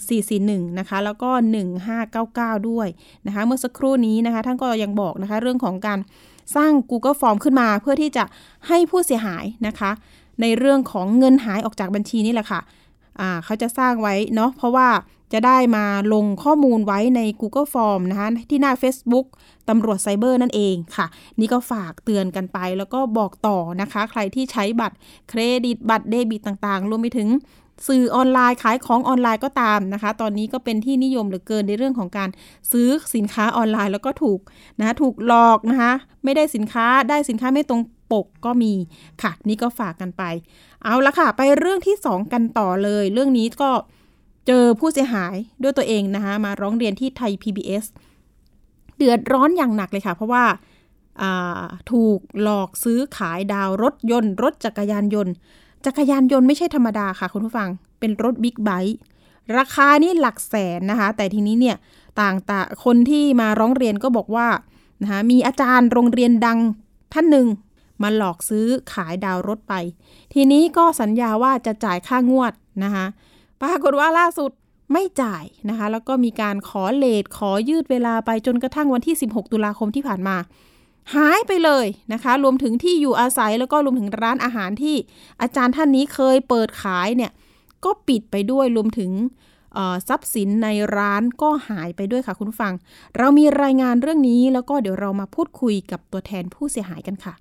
[0.00, 1.30] 1441 นะคะ แล้วก็
[1.98, 2.88] 1599 ด้วย
[3.26, 5.98] นะคะ เมื่อสักครู่นี้นะคะ ท่านก็ยังบอกนะคะ เรื่องของการ
[6.56, 8.24] สร้าง Google Form ขึ้นมา เพื่อที่จะ
[8.68, 9.90] ให้ผู้เสียหายนะคะ
[10.40, 12.60] ในเรื่องของเงินหายออกจากบัญชีนี่แหละค่ะ
[13.44, 14.88] เขาจะสร้างไว้เนาะเพราะว่า
[15.32, 19.26] จะได้มาลงข้อมูลไว้ใน Google Form นะคะที่หน้า Facebook
[19.68, 21.06] ตำรวจไซเบอร์นั่นเองค่ะ
[21.40, 24.96] นี่ก็ฝากเตือนกันไปแล้วก็บอกต่อนะคะ ใครที่ใช้บัตร
[25.28, 27.28] เครดิตบัตรเดบิตต่างๆ รวมไปถึง
[27.88, 32.28] สื่อออนไลน์ขายของออนไลน์ก็ตามนะคะ ตอนนี้ก็เป็นที่นิยมเหลือเกินในเรื่องของการ
[32.72, 34.40] ซื้อสินค้าออนไลน์แล้วก็ถูก
[34.78, 35.92] นะะถูกหลอกนะคะ
[36.28, 38.72] ไม่ได้สินค้าได้สินค้าไม่ตรงปกก็มี
[39.22, 40.22] ค่ะ นี่ก็ฝากกันไป
[40.84, 43.70] เอาละค่ะ ไปเรื่องที่ 2 กันต่อเลย เรื่องนี้ก็
[44.46, 47.84] เจอผู้เสียหายด้วยตัวเองนะคะมาร้องเรียนที่ไทย PBS
[48.96, 50.44] เดือดร้อนอย่างหนักเลยค่ะ เพราะว่า
[51.92, 55.32] ถูกหลอกซื้อขายดาวรถยนต์ รถจักรยานยนต์
[55.86, 57.68] จักรยานยนต์ไม่ใช่ธรรมดาค่ะ คุณผู้ฟัง
[58.00, 58.98] เป็นรถบิ๊กไบค์
[59.56, 61.76] ราคานี่หลักแสนนะคะ แต่ทีนี้เนี่ย
[62.20, 64.46] ต่างตาคนที่มาร้องเรียนก็บอกว่า
[65.02, 66.58] นะคะมีอาจารย์โรงเรียนดัง
[67.12, 67.46] ท่านหนึ่ง
[68.02, 69.74] มาหลอกซื้อขายดาวรถไป
[70.34, 72.52] ทีนี้ก็สัญญาว่าจะจ่ายค่างวด
[72.84, 73.06] นะคะ
[73.62, 74.50] ปรากฏว่าล่าสุด
[74.92, 80.36] ไม่จ่ายนะคะ แล้วก็มีการขอเลทขอยืดเวลาไปจนกระทั่งวันที่ 16 ตุลาคมที่ผ่านมา
[81.14, 84.96] หายไปเลยนะคะ รวมถึงที่อยู่อาศัยแล้วก็รวมถึงร้านอาหารที่
[85.42, 87.32] อาจารย์ท่านนี้เคยเปิดขายเนี่ย
[87.84, 89.10] ก็ปิดไปด้วยรวมถึง
[90.08, 92.74] ทรัพย์สินในร้านก็หายไปด้วยค่ะคุณฟัง
[93.18, 97.34] เรามีรายงานเรื่องนี้แล้วก็เดี๋ยวเรามาพูดคุยกับตัวแทนผู้เสียหายกันค่ะ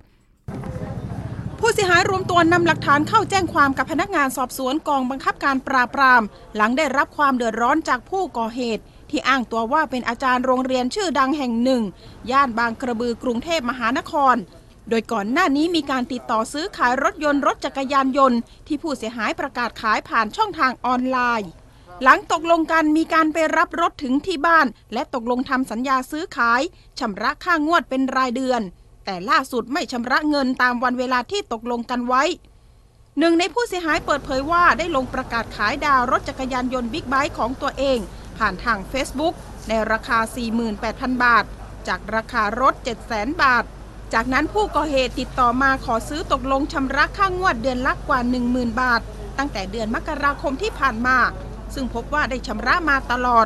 [1.59, 6.23] ผู้เสียหายรวมตัวนำหลักฐานเข้าแจ้งความกับพนักงานสอบสวนกองบังคับการปราบปราม
[6.55, 11.83] หลังได้รับความเดือดร้อนจากผู้ก่อเหตุที่อ้างตัวว่าเป็นอาจารย์โรงเรียนชื่อดังแห่งหนึ่ง
[12.31, 14.35] ย่านบางกระบือกรุงเทพมหานคร
[14.89, 21.49] โดยก่อนหน้านี้มีการติดต่อซื้อขายรถยนต์รถจักรยานยนต์ ที่ผู้เสียหายประกาศขายผ่านช่องทางออนไลน์
[22.03, 26.61] หลังตกลงกันมีการไปรับรถถึงที่บ้าน และตกลงทำสัญญาซื้อขาย
[26.99, 28.61] ชำระค่างวดเป็นรายเดือน
[29.05, 32.23] แต่ล่าสุดไม่ชำระเงินตามวันเวลาที่ตกลงกันไว้
[33.19, 37.99] หนึ่งในผู้เสียหายเปิดเผยว่าได้ลงประกาศขายดาวรถจักรยานยนต์บิ๊กไบค์ของตัวเอง
[38.37, 39.33] ผ่านทาง Facebook
[39.67, 40.19] ในราคา
[40.71, 41.43] 48,000 บาท
[41.87, 42.73] จากราคารถ
[43.07, 43.63] 700,000 บาท
[44.13, 49.01] จากนั้นผู้ก่อเหตุติดต่อมาขอซื้อตกลงชำระค่างวดเดือนละกว่า 10,000 บาท
[49.37, 51.17] ตั้งแต่เดือนมกราคมที่ผ่านมา
[51.73, 53.45] ซึ่งพบว่าได้ชำระมาตลอด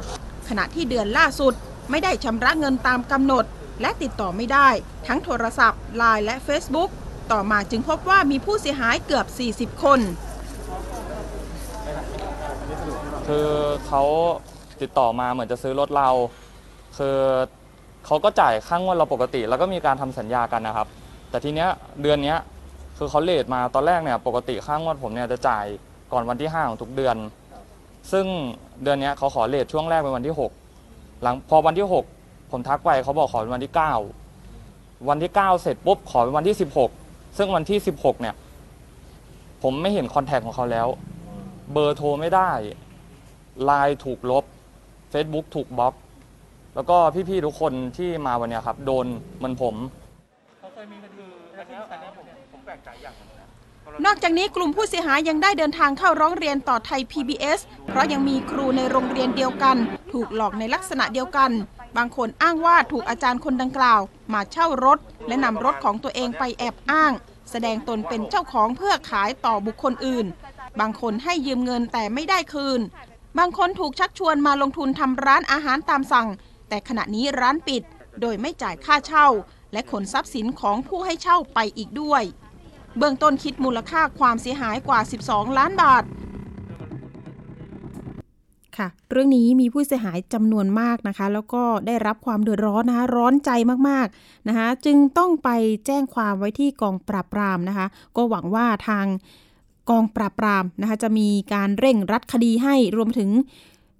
[0.49, 1.53] ขณะที่เดือนล่าสุด
[1.89, 3.45] ไม่ได้ชำระเงินตามกำหนด
[3.81, 4.69] และติดต่อไม่ได้
[5.07, 6.89] ทั้งโทรศัพท์ไลน์และ Facebook
[7.31, 9.25] ต่อมาจึงพบว่ามีผู้เสียหายเกือบ
[9.75, 9.99] 40 คน
[13.27, 13.49] คือ
[13.87, 14.03] เขา
[14.81, 16.09] ติดต่อมาเหมือนจะซื้อรถเรา
[16.97, 17.17] คือ
[18.05, 20.87] เขาก็จ่ายค่างวดเราปกติ แล้วก็มีการทำสัญญากันนะครับ
[21.29, 21.69] แต่ทีเนี้ย
[22.01, 22.37] เดือนเนี้ย
[22.97, 25.65] คือเขาเลทมาตอนแรกเนี่ยปกติค่างวดผมเนี่ยจะจ่าย
[26.13, 27.15] ก่อนวันที่ 5 ของทุกเดือน
[28.11, 28.25] ซึ่ง
[28.83, 30.35] เดือนเนี้ยเขาขอเลทช่วงแรกเป็นวันที่
[30.77, 31.87] 6 หลังพอวันที่
[32.17, 33.73] 6 ผมทักไปเขาบอกขอเป็นวันที่
[34.39, 36.55] 9 วันที่ 9 เสร็จปุ๊บขอเป็นวันที่
[36.97, 38.35] 16 ซึ่งวันที่ 16 เนี่ย
[39.63, 40.87] ผมไม่เห็นคอนแทคของเขาแล้ว
[41.71, 42.51] เบอร์โทรไม่ได้
[43.63, 44.43] ไลน์ถูกลบ
[45.13, 45.93] Facebook ถูกบล็อก
[46.75, 46.97] แล้วก็
[47.29, 49.05] พี่ๆทุกคนที่มาวันเนี้ยครับ โดน
[49.37, 49.75] เหมือนผม
[54.05, 59.77] นอกจากนี้กลุ่มผู้เสียหายยังได้เดินทางเข้าร้องเรียนต่อไทย PBS เพราะยังมีครูในโรงเรียนเดียวกัน
[60.11, 61.51] ถูกหลอกในลักษณะเดียวกัน
[61.97, 64.01] บางคนอ้างว่าถูกอาจารย์คนดังกล่าว
[64.33, 67.13] มาเช่ารถ และนำรถของตัวเองไปแอบอ้าง
[67.51, 70.25] แสดงตนเป็นเจ้าของเพื่อขายต่อบุคคลอื่น
[70.79, 72.81] บางคนให้ยืมเงินแต่ไม่ได้คืน
[73.39, 76.27] บางคนถูกชักชวนมาลงทุนทำร้านอาหารตามสั่ง
[76.69, 77.83] แต่ขณะนี้ร้านปิด
[78.21, 79.27] โดยไม่จ่ายค่าเช่า
[79.73, 82.23] และขนทรัพย์สินของผู้ให้เช่าไปอีกด้วย
[82.97, 86.03] เบื้องต้นคิดมูลค่าความเสียหายกว่า 12 ล้านบาท
[88.77, 93.51] ค่ะ เรื่องนี้มีผู้เสียหายจำนวนมากนะคะ แล้วก็ได้รับความเดือดร้อนนะคะร้อนใจ
[93.89, 95.49] มากๆนะคะ จึงต้องไป
[95.85, 99.05] แจ้งความไว้ที่กองปราบปรามนะคะ ก็หวังว่าทาง
[99.89, 103.29] กองปราบปรามนะคะจะมีการเร่งรัดคดีให้รวมถึง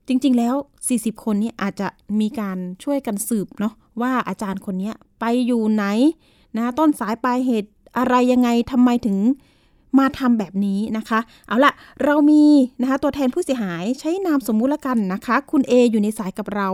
[0.08, 0.56] จริง ๆ แล้ว
[0.90, 1.88] 40 คนนี้อาจจะ
[2.20, 5.86] มีการช่วยกันสืบเนาะว่าอาจารย์คนนี้ไปอยู่ไหน
[6.58, 9.18] นะต้นสายปลายเหตุ อะไรยังไงทำไมถึง
[10.00, 11.74] มาทำแบบนี้นะคะ เอาล่ะ
[12.04, 12.44] เรามี
[12.82, 16.68] นะคะตัวแทนผู้เสียหายใช้นามสมมุติละกันนะคะ คุณเออยู่ในสายกับเรา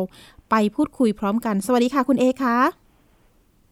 [0.50, 2.58] ไปพูดคุยพร้อมกัน สวัสดีค่ะคุณเอคะ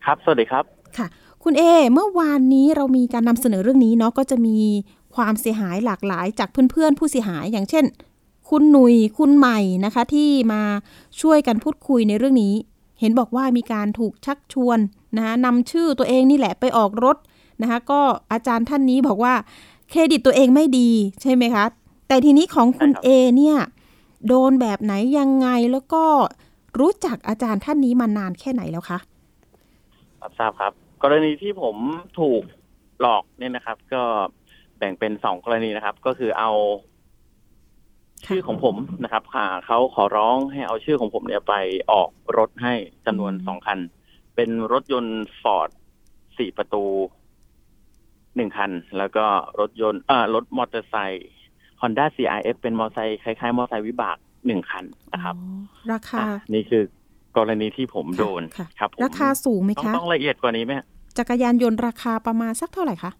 [0.06, 0.64] ครับ สวัสดีครับ
[0.98, 1.08] ค่ะ
[1.44, 4.58] คุณเอ เมื่อวานนี้เรามีการนำเสนอเรื่องนี้เนาะก็จะมี
[5.16, 7.86] ความเสียหายหลากหลายจากเพื่อนๆ ผู้เสียหายอย่างเช่น
[8.50, 10.62] คุณหนุยคุณใหม่นะคะ ที่มา
[11.22, 12.54] ช่วยกันพูดคุยในเรื่องนี้
[13.00, 14.80] เห็นบอกว่ามีการถูกชักชวน
[15.16, 17.18] นะคะนำชื่อตัวเองนี่แหละไปออกรถ
[17.62, 19.34] นะคะก็อาจารย์ท่านนี้บอกว่า
[19.90, 20.90] เครดิตตัวเองไม่ดี
[21.22, 21.66] ใช่ไหมคะ
[22.08, 23.58] แต่ทีนี้ของคุณใช่ครับเอเนี่ย
[24.28, 26.04] โดนแบบไหนยังไงแล้วก็
[26.80, 29.00] รู้จักอาจารย์ท่านนี้มานานแค่ไหนแล้วคะ
[30.22, 31.76] รับทราบครับ กรณีที่ผม
[32.20, 32.44] ถูก
[33.02, 34.02] หลอกเนี่ยนะครับ ก็
[34.78, 36.52] แบ่งเป็นสองกรณีนะครับ ก็คือเอา
[38.26, 41.54] ชื่อของผมนะครับ ค่ะเขาขอร้องให้เอาชื่อของผมเนี่ยไป
[41.92, 42.74] ออกรถให้
[43.06, 43.80] จำนวนอืมสองคัน
[44.36, 45.70] เป็นรถยนต์ฟอร์ด
[46.38, 46.84] สี่ประตู
[48.36, 49.26] หนึ่งคัน แล้วก็
[49.60, 51.28] รถยนต์เอ่อรถมอเตอร์ไซค์
[51.82, 56.84] Honda CRF เป็นมอเตอร์ไซค์คล้ายๆ มอเตอร์ไซค์วิบากหนึ่งคันนะครับอ๋อราคาอะนี่คือ
[57.38, 60.86] กรณีที่ผมโดนค่ะครับผมราคาสูงไหมต้องคะ ต้องละเอียดกว่านี้ไหมฮะ
[61.18, 63.12] จักรยานยนต์ราคาประมาณสักเท่าไหร่คะ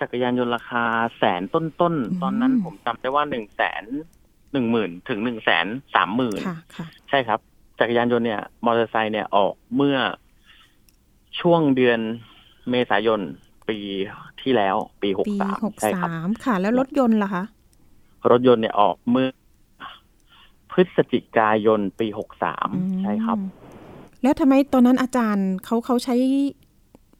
[0.00, 0.84] จักรยานยนต์ราคา
[1.18, 3.84] แสนต้นต้นๆอืมตอนนั้นผมจำได้ว่าหนึ่งแสน
[4.52, 7.40] หนึ่งหมื่นถึงหนึ่งแสนสามหมื่นค่ะค่ะใช่ครับ
[7.80, 9.96] จักรยานยนต์เนี่ยมอเตอร์ไซค์เนี่ยออกเมื่อ
[11.40, 12.00] ช่วงเดือน
[12.70, 13.20] เมษายน
[13.68, 13.78] ปี
[14.42, 17.44] ที่แล้ว ปีหกปีสามหกใช่ครับสามค่ะ แล้วรถยนต์ล่ะคะ
[18.30, 19.28] รถยนต์เนี่ยออกเมื่อ
[20.72, 23.38] พฤศจิกายนปีหกสามอืมใช่ครับ
[24.22, 26.16] แล้วทำไมตอนนั้นอาจารย์เขาเขาใช้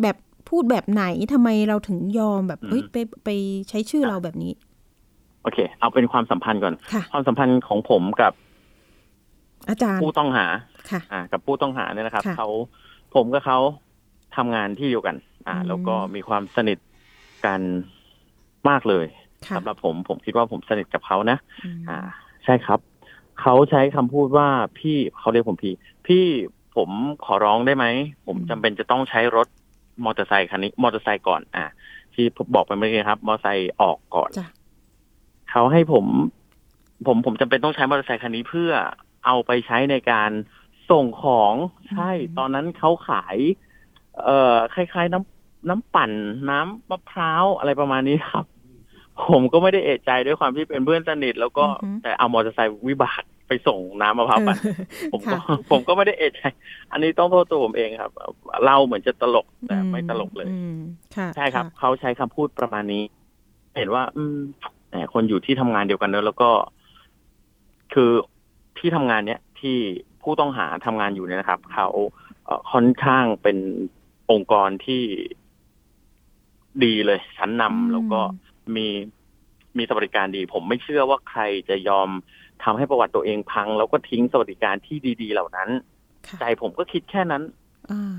[0.03, 0.17] แบบ
[0.49, 3.29] พูดแบบไหนทำไมเราถึงยอมแบบอืมเอ้ยไปไป
[3.69, 4.53] ใช้ชื่อเราแบบนี้
[5.43, 8.33] โอเค เอาเป็นความสัมพันธ์ก่อนค่ะความสัมพันธ์ของผมกับ
[9.69, 10.47] อาจารย์ผู้ต้องหา
[10.91, 12.49] ค่ะ อ่า กับผู้ต้องหาเนี่ยนะครับค่ะเขา
[13.15, 13.59] ผมกับเขา
[14.37, 15.17] ทำงานที่เดียวกัน
[15.49, 16.79] อ่าอืมแล้วก็มีความสนิท
[17.47, 17.61] กัน
[18.69, 19.07] มากเลย
[19.47, 21.99] ค่ะสำหรับผมผมคิดว่าผมสนิทกับเขานะอืมอ่า
[22.45, 22.81] ใช่ครับ
[23.41, 25.75] เขาใช้คำพูดว่าพี่เขาเรียกผมพี่
[26.07, 26.25] พี่
[26.77, 26.91] ผม
[27.25, 27.87] ขอร้องได้ไหม
[28.27, 29.49] ผมจำเป็นจะต้องใช้รถ
[30.05, 31.65] มอเตอร์ไซค์คันนี้มอเตอร์ไซค์ก่อน อ่า
[32.15, 34.49] ที่ผมบอกไปเมื่อกี้ครับ มอเตอร์ไซค์ออกก่อนจ้ะ
[35.51, 36.05] เขาให้ผม
[37.07, 38.71] ผมผมจำเป็นต้องใช้มอเตอร์ไซค์คันนี้เพื่อ
[39.27, 40.31] เอาไปใช้ในการ
[40.91, 41.55] ส่งของ
[41.91, 43.37] ใช่อืมตอนนั้นเขาขาย
[44.25, 46.11] เอ่อคล้ายๆ น้ำน้ำปั่น
[46.51, 48.45] น้ำมะพร้าวอะไรประมาณนี้ครับ
[49.31, 54.69] ผมก็ไม่ได้เอะใจด้วยความที่เป็นเพื่อนสนิทแล้วก็อือฮึแต่เอามอเตอร์ไซค์วิบากไปส่งน้ำมะพร้าวปั่นเอ
[55.07, 56.43] อผมก็ค่ะผมก็ไม่ได้เอะใจ
[56.93, 58.13] อันนี้ต้องโทษตัวผมเองครับ
[58.65, 60.77] เล่าเหมือนจะตลกแต่ไม่ตลกเลยอืม
[61.17, 63.03] ค่ะใช่ครับะเขาใช้คำพูดประมาณนี้
[63.77, 64.39] เห็นว่า อืม
[64.89, 66.51] แหมคนอยู่ที่ทำงานเดียวกันเนอะแล้วก็
[67.93, 68.11] คือ
[68.79, 69.77] ที่ทำงานเนี้ยที่
[70.23, 71.89] ผู้ต้องหาทำงานอยู่เนี่ยนะครับ เขา
[72.45, 73.59] เอ่อค่อนข้างเป็น
[74.33, 75.03] องค์กรที่
[76.85, 78.21] ดีเลย ชั้นนำอืมแล้วก็
[78.77, 78.87] มี
[79.79, 82.09] มีสวัสดิการดี ผมไม่เชื่อว่าใครจะยอม
[82.65, 85.69] ทำให้ประวัติตัวเองพัง แล้วก็ทิ้งสวัสดิการที่ดี ๆ เหล่านั้น
[86.27, 87.43] ค่ะใจผมก็คิดแค่นั้น
[87.91, 88.17] อ่า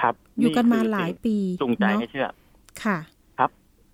[0.00, 2.28] ครับ อยู่กันมาคือหลายสิ่งปีจูงใจเนอะให้เชื่อ
[2.84, 2.98] ค่ะ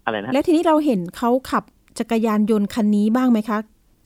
[0.05, 1.65] อะไรนะ แล้วทีนี้เราเห็นเขาขับ
[1.99, 3.59] จักรยานยนต์คันนี้บ้างไหมคะ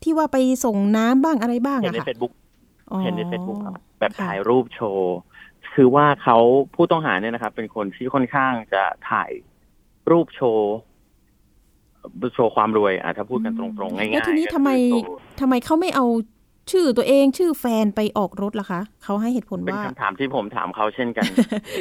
[0.02, 2.32] ที่ว่าไปส่งน้ำบ้างอะไรบ้างเห็นอะในค่ะเฟซบุ๊ก
[2.90, 5.18] อ๋อเห็นในเฟซบุ๊กครับแบบค่ะถ่ายรูปโชว์
[5.74, 6.38] คือว่าเขา
[6.74, 9.30] ผู้ต้องหาเนี่ยนะครับ เป็นคนที่ค่อนข้างจะถ่าย
[10.10, 10.76] รูปโชว์
[12.34, 16.06] โชว์ความรวยอะถ้าพูดกันตรงๆง่ายๆแล้วทีนี้ก็คือทำไมโชว์ทำไมเขาไม่เอา
[16.72, 21.24] ชื่อตัวเองชื่อแฟนไปออกรถล่ะคะเขาให้เหตุผลเป็นว่าคำถามที่ผมถามเขาเช่นกัน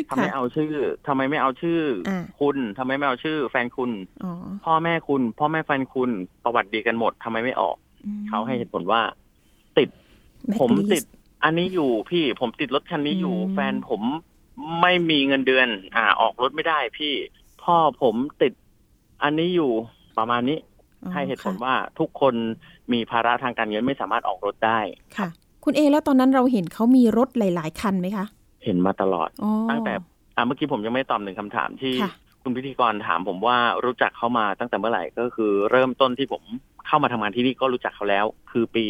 [0.09, 0.73] ทำไมค่ะเอาชื่อ
[1.07, 3.91] ทำไมไม่เอาชื่ออาคุณทำไมไม่เอาชื่อ แฟนคุณ
[4.23, 4.33] อ๋อ
[4.65, 6.09] พ่อแม่คุณ พ่อแม่แฟนคุณ
[6.43, 9.01] ประวัติดีกันหมดทำไมไม่ออกอืมเขาให้เหตุผลว่า
[9.77, 11.03] ติด Blacklist ผมติด
[11.45, 14.01] อันนี้อยู่พี่ผมติดรถคันนี้อยู่อืมแฟนผม
[14.81, 17.13] ไม่มีเงินเดือน อ่า ออกรถไม่ได้พี่
[17.63, 18.53] พ่อผมติด
[19.23, 19.71] อันนี้อยู่
[20.17, 20.58] ประมาณนี้
[21.03, 22.34] อ๋อให้เหตุผลค่ะว่าทุกคน
[22.93, 24.79] มีภาระทางการเงินไม่สามารถออกรถได้
[25.17, 25.27] ค่ะ
[25.63, 28.25] คุณเอแล้วตอนนั้นเราเห็นเขามีรถหลาย ๆ คันไหมคะ
[28.63, 29.93] เห็นมาตลอดอ๋อตั้งแต่
[30.36, 32.12] อ่าเมื่อกี้ผมยังไม่ตอบหนึ่งคำถามที่ค่ะ
[32.43, 36.43] คุณพิธีกรถามผมว่ารู้จักเขามาตั้งแต่เมื่อไหร่ก็คือ เริ่มต้นที่ผม
[36.88, 38.86] เข้ามาทำงานที่นี่ก็รู้จักเขาแล้ว คือปี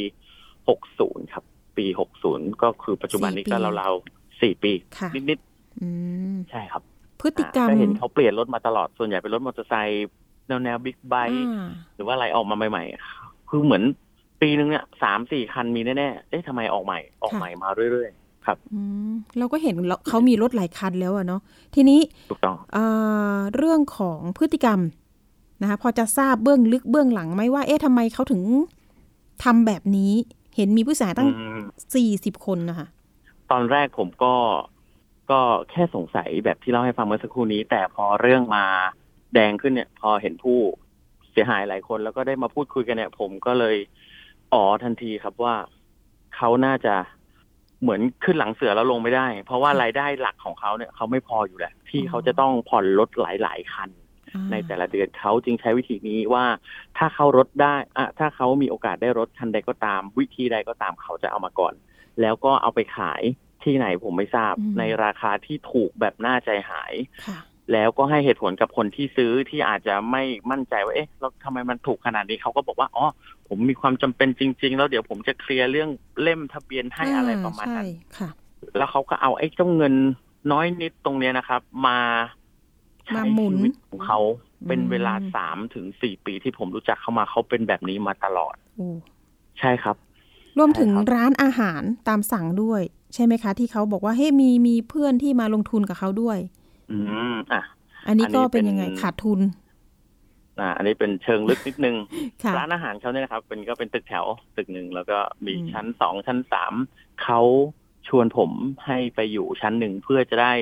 [0.63, 1.43] 60ครับ
[1.77, 1.85] ปี
[2.25, 5.39] 60 ก็คือปัจจุบันนี้ก็สี่ปีราวๆสี่ปีค่ะนิด
[5.81, 5.87] อื
[6.33, 6.81] มๆใช่ครับ
[7.21, 10.07] พฤติกรรมอ่าก็เห็นเขาเปลี่ยนรถมาตลอดส่วนใหญ่เป็นรถมอเตอร์ไซค์
[10.47, 13.83] แนวแนวบิ๊กไบค์อ่าหรือว่าอะไรออกมาใหม่ๆ คือเหมือน
[14.41, 21.41] ปีนึงเนี่ยสามสี่คันมีแน่ๆ เอ๊ะทำไมออกใหม่ออกใหม่มาเรื่อยๆ ครับอืมเราก็เห็นเราเขามีรถหลายคันแล้วอะเนาะ
[21.75, 22.85] ทีนี้ถูกต้องเอ่
[23.35, 24.79] อเรื่องของพฤติกรรม
[25.61, 28.41] นะคะพอจะทราบเบื้องลึกเบื้องหลังไหมว่า เอ๊ะทำไมเขาถึง
[29.43, 30.13] ทำแบบนี้
[30.55, 31.61] เห็นมีผู้เสียหายตั้งอืม
[31.95, 32.87] สี่สิบคนนะคะ
[33.51, 34.35] ตอนแรกผมก็
[35.31, 35.41] ก็
[35.71, 38.65] แค่สงสัยแบบที่เล่าให้ฟังเมื่อสักครู่นี้ แต่พอเรื่องมา
[39.33, 40.59] แดงขึ้นเนี่ย พอเห็นผู้
[41.31, 43.75] เสียหายหลายคนแล้วก็ได้มาพูดคุยกันเนี่ย ผมก็เลย
[44.53, 45.55] อ๋อทันทีครับว่า
[46.35, 46.95] เขาน่าจะ
[47.81, 54.04] เหมือนขึ้นหลังเสือแล้วลงไม่ได้ เพราะว่ารายได้หลักของเขาเนี่ยเขาไม่พออยู่แหละที่เขาจะต้องผ่อนรถหลาย ๆ คันอ่า
[54.51, 56.45] ในแต่ละเดือนเขาจึงใช้วิธีนี้ว่า
[56.97, 61.73] ถ้าเขารถได้อะถ้าเขามีโอกาสได้รถคันใดก็ตาม วิธีใดก็ตามเขาจะเอามาก่อน
[62.21, 63.21] แล้วก็เอาไปขาย
[63.63, 66.93] ที่ไหนผมไม่ทราบอืมในราคาที่ถูกแบบน่าใจหาย
[67.27, 67.39] ค่ะ
[67.73, 73.05] แล้วก็ให้เหตุผลกับคนที่ซื้อที่อาจจะไม่มั่นใจว่าเอ๊ะแล้วทำไมมันถูกขนาดนี้เขาก็บอกว่าอ๋อ
[73.47, 75.89] ผมมีความจำเป็นจริง ๆ แล้วเดี๋ยวผมจะเคลียร์เรื่อง
[76.21, 78.29] เล่มทะเบียนให้อะไรประมาณนั้นใช่ค่ะ
[78.77, 79.93] แล้วเขาก็เอาไอ้เจ้าเงิน
[80.51, 81.99] น้อยนิดตรงเนี้ยนะครับ มา
[82.43, 82.44] ใช้
[83.15, 84.19] มาหมุนชีวิตของเขา
[84.67, 88.87] เป็นเวลาอืมสามถึงสี่ปีที่ผมรู้จักเขามาเขาเป็นแบบนี้มาตลอดโอ้
[89.59, 89.95] ใช่ครับ
[90.57, 92.81] รวมถึงใช่ครับร้านอาหารตามสั่งด้วย
[93.13, 96.37] ใช่ไหมคะ ที่เขาบอกว่าเฮ้ยมีมีเพื่อนที่มาลงทุนกับเขาด้วย
[96.91, 96.97] อื
[97.33, 97.61] มอะ
[98.07, 99.39] อันนี้อันนี้ก็เป็นเป็นยังไงขาดทุน
[100.59, 101.95] อ่าอันนี้เป็นเชิงลึกนิดนึง
[102.43, 104.25] ค่ะร้านอาหารเขาเนี่ยนะครับ เป็นก็เป็นตึกแถว
[104.57, 106.73] ตึกหนึ่งแล้วก็มีอืมชั้นสองชั้นสาม
[107.23, 107.41] เขา
[108.07, 108.51] ชวนผม
[108.85, 110.53] ให้ไปอยู่ชั้นหนึ่งเพื่อจะได้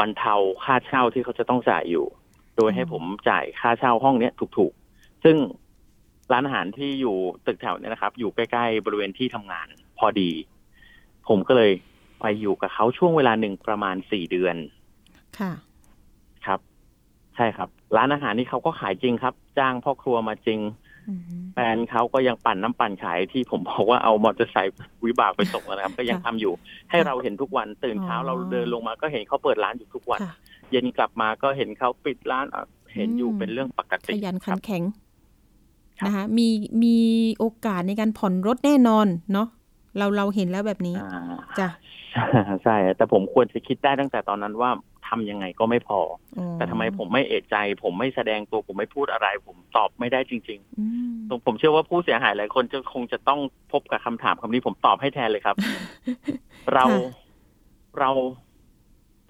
[0.00, 0.34] บรรเทา
[0.64, 2.06] ค่าเช่าที่เขาจะต้องจ่ายอยู่
[2.56, 5.36] โดยให้ผมจ่ายค่าเช่าห้องเนี้ยถูกๆ ซึ่ง
[6.32, 10.30] ร้านอาหารที่อยู่ตึกแถวเนี่ยนะครับ อยู่ใกล้ๆบริเวณที่ทำงานพอดี
[11.28, 11.72] ผมก็เลย
[12.20, 14.56] ไปอยู่กับเขาช่วงเวลาหนึ่งประมาณสี่เดือน
[15.38, 15.52] ค่ะ
[16.46, 16.60] ครับ
[17.36, 20.87] ใช่ครับ ร้านอาหารนี่เขาก็ขายจริงครับ จ้างพ่อครัวมาจริงอืม
[21.54, 24.74] แฟนเขาก็ยังปั่นน้ำปั่นขายที่ผมบอกว่าเอามอเตอร์ไซค์
[25.06, 26.52] วิบากไปส่งนะครับ ก็ยังทำอยู่
[26.90, 30.30] ให้เราเห็นทุกวันตื่นเช้าอ๋อเราเดินลงมาก็เห็นเขาเปิดร้านอยู่ทุกวันค่ะ
[30.70, 34.82] เย็นกลับมาก็เห็นเขาปิดร้านอะเห็นอยู่อืมเป็นเรื่องปกขติยันคขัรันบแข็ง
[36.00, 36.48] ครับนะคะมี
[36.82, 36.96] มี
[37.38, 39.48] โอกาสในการผ่อนรถแน่นอนเนาะ
[39.98, 41.68] เราเราเห็นแล้วแบบนี้อ่าจ้ะ
[42.64, 44.70] ใช่แต่ผมควรจะคิดได้ตั้งแต่ตอนนั้นว่า
[45.08, 46.00] ทำยังไงก็ไม่พอ
[46.38, 53.40] อ๋อแต่ทำไมผมไม่เอะใจ ผมไม่แสดงตัวผมไม่พูดอะไร ผมตอบไม่ได้จริงอืมๆตรงผมเชื่อว่าผู้เสียหายหลายคนจะคงจะต้อง
[53.72, 55.56] พบกับคำถามคำนี้ผมตอบให้แทนเลยครับ
[56.74, 57.00] เราค่ะ
[57.98, 58.10] เรา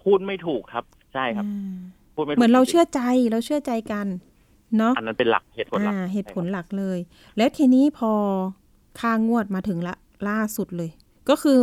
[0.05, 1.77] พูดไม่ถูกครับ ใช่ครับอ่า
[2.15, 4.07] พูดไม่ถูกเหมือนเราจงๆเชื่อใจเราเชื่อใจกัน
[4.79, 6.99] เนาะอันนั้นเป็นหลักเหตุผลหลักอ่าเหตุผลหลักเลย
[7.37, 8.13] แล้วทีนี้พอ
[9.01, 9.95] ค่างวดมาถึงละ
[10.29, 10.91] ล่าสุดเลย
[11.31, 11.61] ก็คือ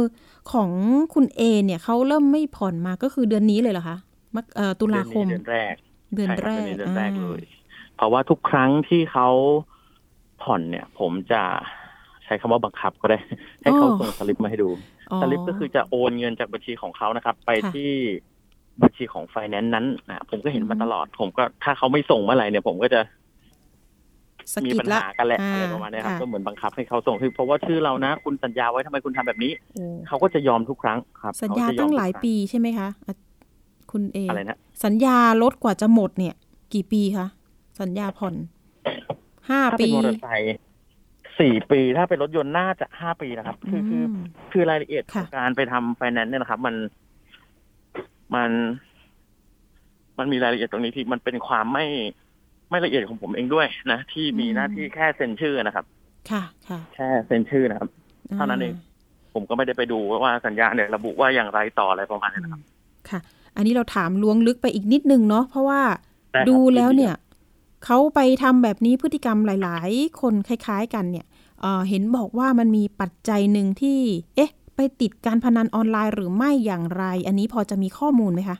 [0.51, 0.69] ของ
[1.13, 3.97] คุณเอเนี่ยเขาเริ่มไม่ผ่อนมาก็คือเดือนนี้เลยเหรอคะ
[4.35, 5.75] มกเอ่อตุลาคมเดือนแรก
[6.15, 7.43] เดือนใช่คแรบกเดือนแรกอ่าเลย
[7.95, 9.27] เพราะว่าทุกครั้งที่เขา
[10.43, 11.41] ผ่อนเนี่ย ผมจะ
[12.23, 13.19] ใช้คำว่าบังคับก็ได้
[13.61, 14.69] ให้เขาส่งสลิปมาให้ดู
[15.11, 17.91] อ๋อสลิปก็คือจะโอนเงินจากบัญชีของเขานะครับ ไปค่ะที่
[18.81, 23.24] บัญชีของไฟแนนซ์นั้นนะผมก็เห็นมาอืมตลอด ผมก็ถ้าเขาไม่ส่งเมื่อไหร่เนี่ย ผมก็จะสะ
[24.65, 33.15] มีกิดปัญละหากันแหละอ่อะไรประมาณเนี้ยครับค่ะก็เหมือนบังคับให้เขาส่งคือเพราะว่าชื่อเรานะ คุณสัญญาไว้ทำไมคุณทำแบบนี้โอ้เขาก็จะยอมทุกครั้งครับ สัญญาเขจะมตั้งหลายทุกครั้ปีใช่ไหมคะอะ
[33.91, 36.35] คุณเออะไรนะสัญญารถกว่าจะหมดเนี่ย
[36.73, 37.27] กี่ปีคะ
[37.81, 38.35] สัญญาผ่อน
[39.49, 40.55] ห้าถ้าเป็ปีนมอเตอร์ไซค์
[41.39, 44.15] สี่ปีถ้าเป็นรถยนต์น่าจะห้าปีนะครับ คือคือม
[44.51, 46.75] คือรายละเอียดขค่ะองการไปทำไฟแนนซ์เนี่ยนะครับ มัน
[48.35, 48.51] มัน
[50.17, 51.85] มันมีรายละเอียดตรงนี้ที่มันเป็นความไม่
[52.69, 55.85] ไม่ละเอียดของผมเองด้วยนะ ที่มีหน้าที่แค่เซ็นชื่อนะครับ
[56.31, 57.89] ค่ะค่ะแค่เซ็นชื่อนะครับ
[58.35, 58.73] เท่านั้นเอง
[59.33, 62.61] ผมก็ไม่ได้ไปดูว่าสัญญาเนี่ยระบุว่าอย่างไรต่ออะไรประมาณนี้นะครับ
[63.09, 63.19] ค่ะ
[63.55, 65.81] อันนี้เราถามล้วงลึกไปอีกนิดนึงเนาะเพราะว่า
[66.33, 67.13] ได้ครับดูแล้วเนี่ย
[67.85, 71.25] เขาไปทำแบบนี้พฤติกรรมหลาย ๆ คนคล้าย ๆ กันเนี่ย
[71.61, 73.99] เอ่อเห็นบอกว่ามันมีปัจจัยหนึ่งที่
[74.35, 78.57] เอ๊ะ ไปติดการพนันออนไลน์หรือไม่อย่างไร อันนี้พอจะมีข้อมูลไหมคะ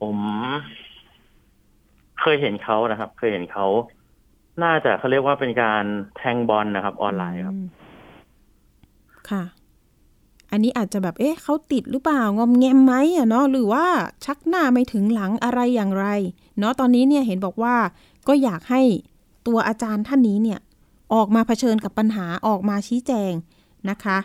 [0.00, 0.16] ผม
[2.20, 3.66] เคยเห็นเขานะครับ เคยเห็นเขา
[4.62, 5.84] น่าจะเขาเรียกว่าเป็นการ
[6.16, 7.56] แทงบอลนะครับ ออนไลน์ครับ
[9.30, 9.42] ค่ะ
[10.50, 13.86] อันนี้อาจจะแบบ เอ๊ะเขาติดหรือเปล่างอมแงมไหมอะเนาะหรือว่า
[14.24, 16.06] ชักหน้าไม่ถึงหลังอะไรอย่างไร
[16.58, 17.76] เนาะตอนนี้เนี่ยเห็นบอกว่า
[18.28, 18.82] ก็อยากให้
[19.46, 20.58] ตัวอาจารย์ท่านนี้เนี่ย
[21.14, 23.32] ออกมาเผชิญกับปัญหาออกมาชี้แจง
[23.90, 24.18] นะคะ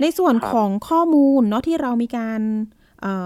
[0.00, 2.40] ในส่วนของข้อมูลเนาะที่เรามีการ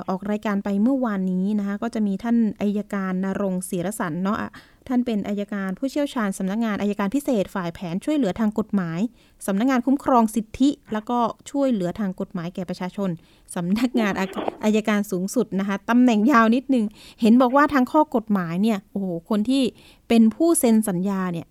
[0.08, 4.38] ออกรายการไปเมื่อวานนี้นะคะก็จะมีท่านอายการนรงศิรสันเนาะ
[4.88, 9.00] ท่านเป็นอายการผู้เชี่ยวชาญสำนักงานอายการพิเศษฝ่ายแผนช่วยเหลือทางกฎหมาย
[9.46, 11.18] สำนักงานคุ้มครองสิทธิ แล้วก็
[11.50, 13.10] ช่วยเหลือทางกฎหมายแก่ประชาชน
[13.54, 14.12] สำนักงาน
[14.64, 16.84] อายการสูงสุดนะคะตำแหน่งยาวนิดนึง
[17.20, 19.62] เห็นบอกว่าทางข้อกฎหมายเนี่ยโอ้โหคนที่
[20.08, 21.46] เป็นผู้เซ็นสัญญาเนี่ย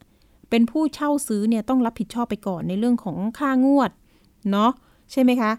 [0.50, 3.92] เป็นผู้เช่าซื้อเนี่ยต้องรับผิดชอบไปก่อนในเรื่องของค่างวด
[4.52, 4.72] เนาะ
[5.12, 5.52] ใช่ไหมคะ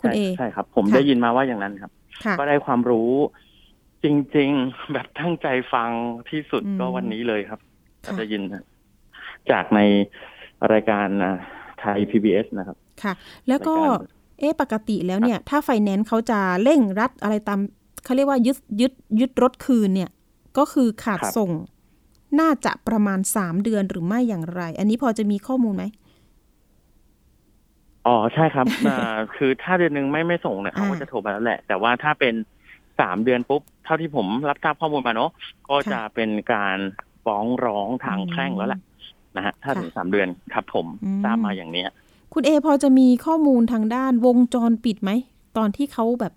[0.00, 1.90] คุณเอใช่ใช่ครับ ผมได้ยินมาว่าอย่างนั้นครับ
[2.38, 3.12] ก็ได้ความรู้
[4.04, 4.06] จ
[4.36, 5.90] ริง ๆ แบบตั้งใจฟัง
[6.30, 7.60] ที่สุดอืมก็วันนี้เลยครับ
[8.04, 8.42] ค่ะได้ยิน
[9.50, 9.80] จากใน
[10.72, 11.36] รายการอ่า
[11.80, 13.12] ไทย PBS นะครับ ค่ะ
[13.48, 17.60] แล้วก็รายการเอ๊ะปกติแล้วเนี่ย ถ้าไฟแนนซ์เขาจะเร่งรัดอะไรตาม
[18.04, 20.10] เขาเรียกว่ายึดยึดยึดรถคืนเนี่ย
[20.58, 21.50] ก็คือขาดครับส่ง
[22.40, 25.84] น่าจะประมาณสามเดือนหรือไม่อย่างไร อันนี้พอจะมีข้อมูลไหม
[28.06, 32.34] อ๋อใช่ครับอ่าคือถ้าเดือนหนึ่งไม่ไม่ส่งเนี่ยเขาก็อ่าจะโทรมาแล้วแหละ แต่ว่าถ้าเป็น
[33.00, 35.30] สามเดือนปุ๊บ เท่าที่ผมรับทราบข้อมูลมาเนาะ
[35.68, 36.78] ก็จะเป็นการ
[37.24, 38.80] ฟ้องร้องทางแพ่งแล้วแหละ
[39.36, 41.88] นะฮะถ้าถึงสามเดือนครับผมอืมทราบมาอย่างเนี้ย
[42.34, 45.10] คุณเอพอจะมีข้อมูลทางด้านวงจรปิดไหม
[45.56, 46.34] ตอนที่เขาแบบ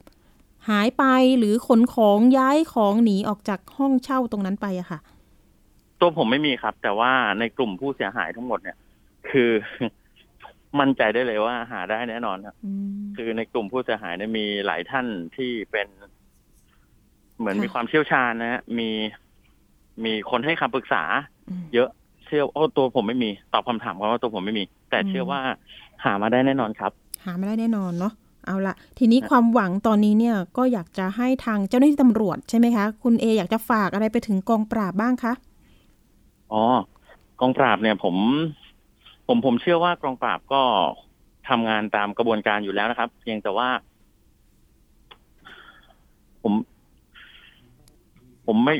[0.69, 1.03] หายไป
[1.37, 4.99] หรือขนของย้ายของหนีออกจากห้องเช่าตรงนั้นไปอะค่ะ
[5.99, 8.77] ตัวผมไม่มีครับ แต่ว่าในกลุ่มผู้เสียหายทั้งหมดเนี่ย
[9.29, 9.51] คือ
[10.79, 15.87] มั่นใจได้เลยว่าหาได้แน่นอนครับอืมคือในกลุ่มผู้เสียหายเนี่ยมีหลายท่านที่เป็น
[17.39, 18.89] เหมือนค่ะมีความเชี่ยวชาญนะฮะมี
[20.05, 21.03] มีคนให้คำปรึกษา
[21.49, 21.89] อืมเยอะ
[22.25, 25.39] เชื่อโอ้ตัวผมไม่มีตอบคำถามเขาว่าตัวผมไม่มี แต่อืมเชื่อว่า
[26.03, 26.91] หามาได้แน่นอนครับ
[27.25, 28.13] หาไม่ได้แน่นอนเนาะ
[28.45, 35.33] เอาละทีนี้ครับความหวังตอนนี้เนี่ยก็อยากจะให้ทางเจ้าหน้าที่ตำรวจใช่ไหมคะ คุณเออยากจะฝากอะไรไปถึงกองปราบบ้างคะ
[36.53, 36.63] อ๋อ
[37.39, 38.15] กองปราบเนี่ย ผม
[39.27, 40.61] ผมผมเชื่อว่ากองปราบก็
[41.49, 43.69] ทำงานตามกระบวนการอยู่แล้วนะครับ เพียงแต่ว่า
[46.41, 46.53] ผม
[48.45, 48.75] ผมไม่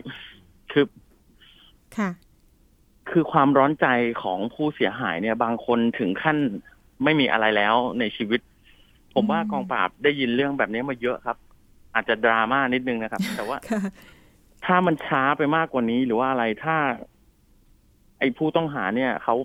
[0.72, 0.86] คือ
[1.98, 2.10] ค่ะ
[3.10, 3.88] คือความร้อนใจ
[4.24, 6.38] ของผู้เสียหายเนี่ย บางคนถึงขั้น
[7.04, 8.42] ไม่มีอะไรแล้วในชีวิต
[9.16, 11.38] ผมว่าอืมกองปราบได้ยินเรื่องแบบนี้มาเยอะครับ
[11.94, 13.82] อาจจะดราม่านิดนึงนะครับ แต่ว่าค่ะ
[14.66, 16.76] ถ้ามันช้าไปมากกว่านี้หรือว่าอะไรถ้า
[18.20, 19.36] ไอ้ผู้ต้องหาเนี่ยเขา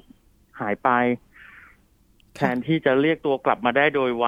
[0.61, 0.89] หายไป
[2.37, 4.27] แทนที่จะเรียกตัวกลับมาได้โดยไว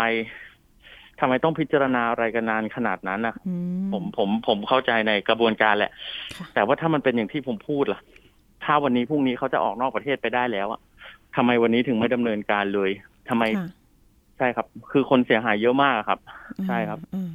[1.21, 3.55] ทำไมต้องพิจารณาอะไรกันนานขนาดนั้นนะอื
[3.92, 5.92] ผมผมผมเข้าใจในกระบวนการแหละ
[6.37, 8.01] ค่ะแต่ว่าถ้ามันเป็นอย่างที่ผมพูดล่ะ
[8.64, 10.81] ถ้าวันนี้พรุ่งนี้เขาจะออกนอกประเทศไปได้แล้วอะ
[11.37, 12.90] ทำไมวันนี้ถึงไม่ดำเนินการเลย
[13.29, 13.68] ทำไมค่ะ
[14.38, 16.18] ใช่ครับ คือคนเสียหายเยอะมากอะครับ
[16.66, 17.31] ใช่ครับอืม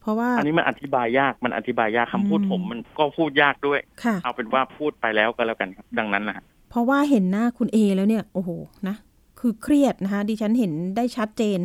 [0.00, 8.50] เพราะว่า อันนี้มันอธิบายยากมันอธิบายยากคำพูดอืมผม มันก็พูดยากด้วยค่ะเอาเป็นว่าพูดไปแล้วก็แล้วกันครับ ดังนั้นนะฮะ เพราะว่าเห็นหน้าคุณเอแล้วเนี่ย โอ้โห
[8.88, 8.96] นะ
[9.40, 11.58] คือเครียดนะคะ ดิฉันเห็นได้ชัดเจน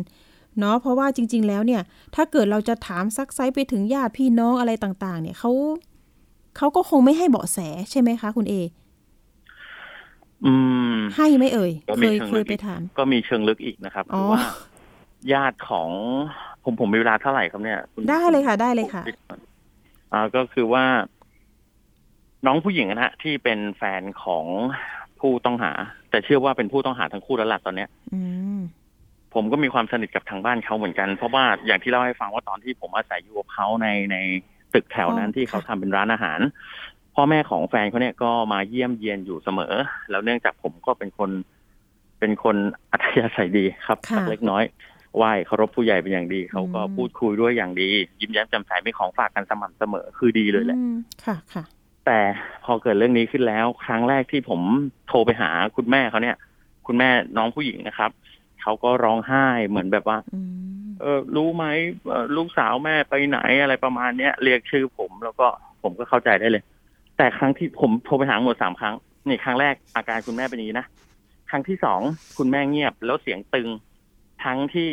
[0.58, 1.82] เนาะเพราะว่าจริง ๆ แล้วเนี่ย
[2.14, 5.50] ถ้าเกิดเราจะถามซักไซไปถึงญาติพี่น้องอะไรต่าง ๆ เนี่ยเขา
[6.56, 7.58] เขาก็คงไม่ให้เบาะแส
[7.90, 8.54] ใช่ไหมคะ คุณเอ
[10.46, 10.54] อื
[10.94, 14.42] ม ให้ไหมเอ่ยก็เคมียเชิงเคลึยกไปอีกถาม ก็มีเชิงลึกอีกนะครับอ๋อคือว่า
[15.32, 15.88] ญาติของ
[16.64, 19.02] ผมผมมีเวลาเท่าไหร่ครับเนี่ยณได้เลยค่ะ ได้เลยค่ะ
[20.12, 20.84] อ่าก็คือว่า
[22.46, 24.46] น้องผู้หญิงนะฮะที่เป็นแฟนของ
[25.20, 25.72] ผู้ต้องหา
[26.10, 28.20] แต่เชื่อว่าเป็นผู้ต้องหาทั้งคู่แล้วล่ะตอนเนี้ยอื
[28.58, 28.60] ม
[29.34, 34.16] ผมก็มีความสนิทกับทางบ้านเขาเหมือนกัน เพราะว่าอย่างที่เล่าให้ฟังว่าตอนที่ผมอาศัยอยู่กับเขาในใน
[34.74, 36.40] ตึกแถวนั้นอ๋อที่เขาค่ะทำเป็นร้านอาหาร
[37.14, 39.74] พ่อแม่ของแฟนเขาเนี่ยก็มาเยี่ยมเยียนอยู่เสมอ
[40.10, 41.30] แล้วเนื่องจากผมก็เป็นคน
[42.20, 42.56] เป็นคน
[42.92, 44.64] อัธยาศัยดีครับสักเล็กน้อย
[45.16, 47.88] ไหว้เคารพผู้ใหญ่เป็นอย่างดี เขาก็พูดคุยด้วยอย่างดี
[48.20, 51.64] ยิ้มแย้มแจ่มใสมีของฝากกันสม่ำเสมอคือดีเลยแหละอืมค่ะค่ะ
[52.08, 52.22] แต่
[52.64, 54.60] พอเกิดเรื่องนี้ขึ้นแล้ว ครั้งแรกที่ผม
[55.08, 56.36] โทรไปหาคุณแม่เขาเนี่ย
[56.86, 58.10] คุณแม่น้องผู้หญิงนะครับ
[58.62, 60.40] เขาก็ร้องไห้เหมือนแบบว่าอื
[60.84, 61.64] มเออรู้ไหม
[62.08, 65.46] เอ่อลูกสาวแม่ไปไหนอะไรประมาณเนี้ยเรียกชื่อผมแล้วก็
[65.82, 66.62] ผมก็เข้าใจได้เลย
[67.16, 68.94] แต่ครั้งที่ผมโทรไปหาหมดสามครั้ง
[69.28, 70.86] นี่ครั้งแรกอาการคุณแม่เป็นอย่างนี้นะ
[71.50, 72.00] ครั้งที่สอง
[72.38, 73.68] คุณแม่เงียบแล้วเสียงตึง
[74.44, 74.90] ทั้งที่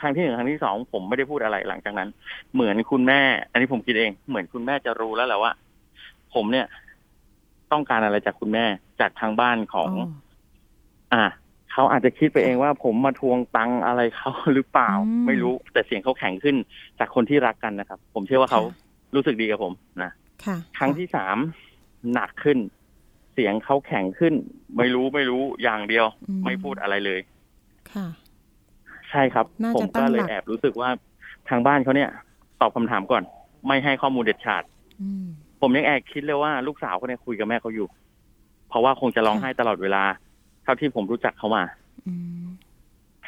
[0.00, 2.08] ครั้งที่หนึ่งครั้งที่สองผมไม่ได้พูดอะไรหลังจากนั้น
[2.54, 3.20] เหมือนคุณแม่
[3.50, 5.52] อันนี้ผมคิดเอง เหมือนคุณแม่จะรู้แล้วแหละว่า
[6.34, 6.66] ผมเนี่ย
[7.72, 8.64] ต้องการอะไรจากคุณแม่
[9.00, 10.08] จากทางบ้านของอ๋อ
[11.14, 11.24] อะ
[11.72, 16.56] เขาอาจจะคิดไปเองว่าผมมาทวงตังค์อะไรเขาหรือเปล่าอืมไม่รู้ แต่เสียงเขาแข็งขึ้น
[16.98, 19.72] จากคนที่รักกันนะครับ ผมเชื่อว่าเขาค่ะรู้สึกดีกับผม
[20.02, 20.10] นะ
[20.44, 21.36] ค่ะครั้งที่สาม
[22.12, 22.58] หนักขึ้น
[23.34, 24.34] เสียงเขาแข็งขึ้น
[24.78, 27.20] ไม่รู้ไม่รู้อย่างเดียวอืมไม่พูดอะไรเลย
[27.92, 30.88] ค่ะสใช่ครับน่าผจะมตั้ก็งเลหยลักแอบรู้สึกว่า
[31.48, 32.10] ทางบ้านเขาเนี่ย
[32.60, 33.22] ตอบคำถามก่อน
[33.66, 34.64] ไม่ให้ข้อมูลเด็ดขาด
[35.02, 35.26] อืม
[35.62, 37.88] ผมยังแอบคิดเลยว่าลูกสาวเขาเนี่ยคุยกับแม่เขาอยู่
[38.68, 40.02] เพราะว่าคงจะร้องไห้ตลอดเวลา
[40.62, 41.64] เท่าที่ผมรู้จักเขามา
[42.06, 42.46] อืม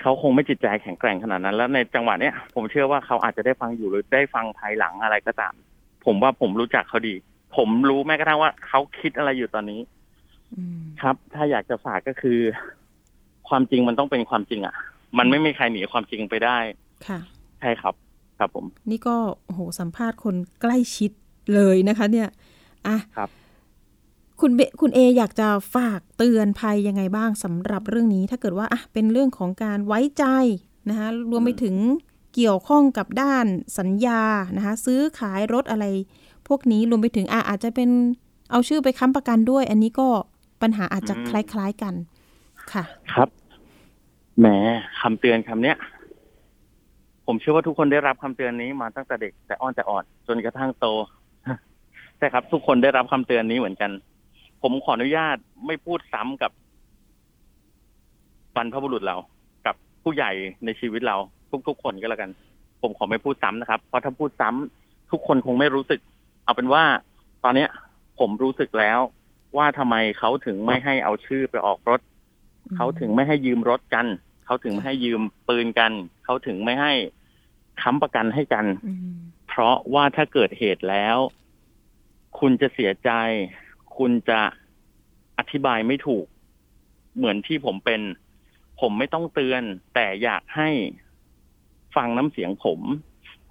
[0.01, 5.55] เขาคงไม่จิตใจแข็งแกร่งขนาดนั้น แล้วในจังหวะเนี้ยผมเชื่อว่าเขาอาจจะได้ฟังอยู่หรือได้ฟังภายหลังอะไรก็ตาม
[6.05, 7.14] ผมว่าผมรู้จักเขาดี
[7.57, 9.80] ผมรู้แม้กระทั่งว่าเขาคิดอะไรอยู่ตอนนี้
[10.55, 12.39] อืมครับ ถ้าอยากจะฝากก็คือ
[13.49, 14.74] ความจริงมันต้องเป็นความจริงอะ
[15.18, 16.59] มันไม่มีใครหนีความจริงไปได้
[17.07, 17.18] ค่ะ
[17.61, 17.95] ใช่ครับ
[18.39, 21.11] ครับผม นี่ก็โอ้โหสัมภาษณ์คนใกล้ชิด
[21.55, 22.29] เลยนะคะเนี่ย
[22.87, 23.31] อะครับ
[24.41, 30.25] คุณเบคุณเออยากจะฝากเตือนภัยยังไงบ้างสำหรับเรื่องนี้ ถ้าเกิดว่าอะเป็นเรื่องของการไว้ใจ
[30.89, 31.77] นะคะรวมไปถึง
[32.35, 33.47] เกี่ยวข้องกับด้าน
[33.79, 34.23] สัญญา
[34.57, 35.85] นะคะซื้อขายรถอะไร
[36.49, 37.91] พวกนี้รวมไปถึงอะอาจจะเป็น
[38.51, 40.09] เอาชื่อไปค้ำประกันด้วย อันนี้ก็
[40.63, 41.95] ปัญหาอาจจะอืมคล้าย ๆกัน
[42.73, 43.29] ค่ะครับ
[44.39, 44.47] แหม
[45.01, 45.77] คำเตือนคำเนี้ย
[47.27, 50.87] ผมเชื่อว่าทุกคนได้รับคำเตือนนี้มาตั้งแต่เด็กแต่อ้อนแต่อ่อนจนกระทั่งโต
[52.19, 53.91] ใช่ครับ ทุกคนได้รับคำเตือนนี้เหมือนกัน
[54.62, 55.37] ผมขออนุญาต
[55.67, 56.51] ไม่พูดซ้ำกับ
[58.57, 59.17] บรรพบุรุษเรา
[59.67, 60.31] กับผู้ใหญ่
[60.65, 61.17] ในชีวิตเรา
[61.69, 62.31] ทุก ๆ คนก็แล้วกัน
[62.83, 66.01] ผมขอไม่พูดซ้ำนะครับ เพราะถ้าพูดซ้ำทุกคนคงไม่รู้สึก
[66.45, 66.85] เอาเป็นว่า
[67.45, 67.69] ตอนเนี้ย
[68.19, 69.01] ผมรู้สึกแล้ว
[69.57, 72.01] ว่าทำไมเขาถึงไม่ให้เอาชื่อไปออกรถ
[72.77, 74.07] เขาถึงไม่ให้ยืมรถกัน
[74.47, 75.93] เขาถึงไม่ให้ยืมปืนกัน
[76.25, 76.93] เขาถึงไม่ให้
[77.83, 79.15] ค้ำประกันให้กันอืม
[79.49, 81.17] เพราะว่าถ้าเกิดเหตุแล้ว
[82.39, 83.11] คุณจะเสียใจ
[83.97, 84.41] คุณจะ
[85.39, 86.26] อธิบายไม่ถูก
[87.16, 88.01] เหมือนที่ผมเป็น
[88.80, 89.62] ผมไม่ต้องเตือน
[89.95, 90.68] แต่อยากให้
[91.97, 92.80] ฟังน้ำเสียงผม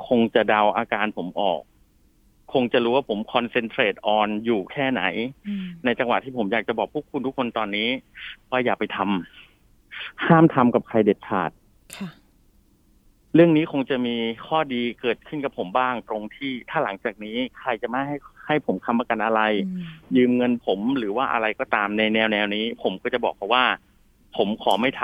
[0.08, 1.62] คงจะเดาอาการผมออก
[2.54, 5.04] คงจะรู้ว่าผมคอนเซนเทรตออนอยู่แค่ไหน
[5.48, 7.90] อืมในจังหวะที่ผมอยากจะบอกพวกคุณทุกคนตอนนี้
[8.50, 11.52] ว่าอย่าไปทำห้ามทำกับใครเด็ดขาด
[11.96, 12.10] ค่ะ
[13.36, 14.16] เรื่องนี้คงจะมี
[14.46, 18.18] ข้อดีเกิดขึ้นกับผมบ้างตรงที่ถ้าหลังจากนี้ใครจะไม่ให้
[18.48, 19.86] ให้ผมค้ำประกันอะไรอืม
[20.16, 23.66] ยืมเงินผมหรือว่าอะไรก็ตามในแนวแนวนี้ ผมก็จะบอกเขาว่า
[24.38, 25.04] ผมขอไม่ท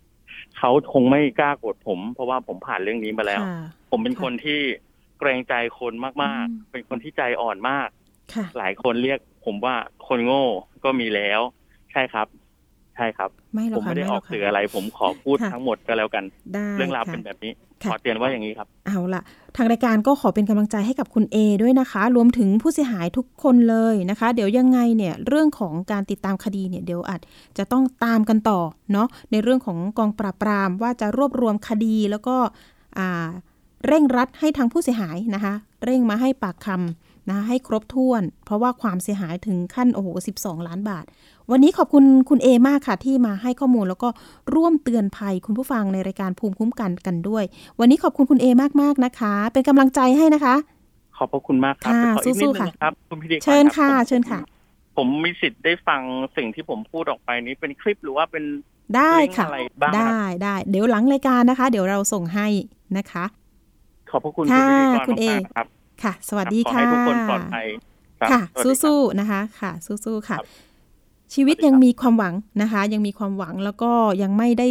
[0.00, 3.58] ำเขาคงไม่กล้าโกรธผม เพราะว่าผมผ่านเรื่องนี้มาแล้วค่ะ
[3.90, 4.60] ผมเป็นคนที่
[5.18, 7.88] เกรงใจคนมากอืมๆเป็นคนที่ใจอ่อนมาก
[8.34, 9.74] ค่ะหลายคนเรียกผมว่า
[10.08, 10.44] คนโง่
[10.84, 11.40] ก็มีแล้ว
[11.92, 12.26] ใช่ครับ
[12.96, 16.24] ใช่ครับไม่หรผอกมค่ะไม่ได้หอรอกค่ะสื่ออะไร ผมขอพูดค่ะทั้งหมดก็แล้วกัน
[16.54, 19.22] ได้เรื่องราวค่ะเป็นแบบนี้ค่ะขอเตือนว่าอย่างนี้ครับ เอาละ
[19.56, 27.20] ทางรายการก็ขอเป็นกำลังใจให้กับคุณเอด้วยนะคะ รวมถึงผู้เสียหายทุกคนเลยนะคะ เดี๋ยวยังไงเนี่ยเรื่องของการติดตามคดีเนี่ยเดี๋ยวอาจ
[27.58, 28.60] จะต้องตามกันต่อ
[28.92, 32.36] เนาะในเรื่องของกองปราบปรามว่าจะรวบรวมคดีแล้วก็
[32.98, 33.28] อ่า
[33.86, 40.08] เร่งรัดให้ทางผู้เสียหายนะคะ เร่งมาให้ปากคำนะคะให้ครบถ้วน เพราะว่าความเสียหายถึงขั้นโอ้โห
[40.40, 41.04] 12 ล้านบาท
[41.50, 44.08] วันนี้ขอบคุณคุณเอมากค่ะ ที่มาให้ข้อมูลแล้วก็
[44.54, 47.44] ร่วมเตือนภัยคุณผู้ฟังในรายการภูมิคุ้มกันกันด้วย
[47.80, 48.46] วันนี้ขอบคุณคุณเอ
[48.82, 50.54] มากๆนะคะ เป็นกำลังใจให้นะคะ
[51.16, 54.40] ขอบพระคุณมากครับค่ะขออีกนิดสู้นึๆค่ะงครับคุณพิธีกรเชิญรับค่ะผมเชิญค่ะ
[54.96, 56.00] ผมมีสิทธิ์ได้ฟัง
[56.36, 58.44] สิ่งที่ผมพูดออกไปนี้เป็นคลิปหรือว่าเป็น
[58.96, 62.46] ได้ค่ะลิงก์อะไรบ้างครับได้ได้เดี๋ยวหลังรายการนะคะ เดี๋ยวเราส่งให้
[62.98, 63.24] นะคะ
[64.10, 65.66] ขอบพระคุณค่ะคุณพิธีกรคุณเอมากๆครับ
[66.02, 67.66] ค่ะ สวัสดีขอค่ะให้ทุกคนปลอดภัย
[68.22, 70.46] รับค่ะสวัสดีรับสู้ๆนะคะ ค่ะ สู้ๆค่ะครับ
[71.34, 73.90] ชีวิตยังมีความหวังนะคะ ยังมีความหวังแล้วก็
[74.22, 74.68] ยังไม่ได้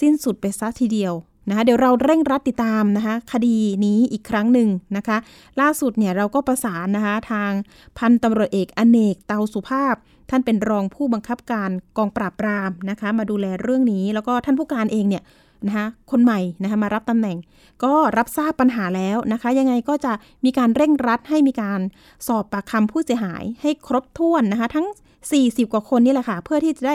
[0.00, 1.14] สิ้นสุดไปซะทีเดียว
[1.48, 5.16] นะคะเดี๋ยวเราเร่งรัดติดตามนะคะ คดีนี้อีกครั้งหนึ่งนะคะ
[5.60, 7.52] ล่าสุดเนี่ยเราก็ประสานนะคะทาง
[7.98, 9.94] พันตำรวจเอกอเนกเตาสุภาพ
[10.30, 15.22] ท่านเป็นรองผู้บังคับการกองปราบปรามนะคะ มาดูแลเรื่องนี้แล้วก็ท่านผู้การเองเนี่ย
[15.66, 17.36] นะคะคนใหม่นะคะมารับตำแหน่ง
[17.84, 20.12] ก็รับทราบปัญหาแล้วนะคะ ยังไงก็จะ
[20.44, 21.80] มีการเร่งรัดให้มีการ
[22.26, 24.86] สอบปากคำผู้เสียหายให้ครบถ้วนนะคะ ทั้ง
[25.30, 26.94] 40 กว่าคนนี่แหละค่ะ เพื่อที่จะได้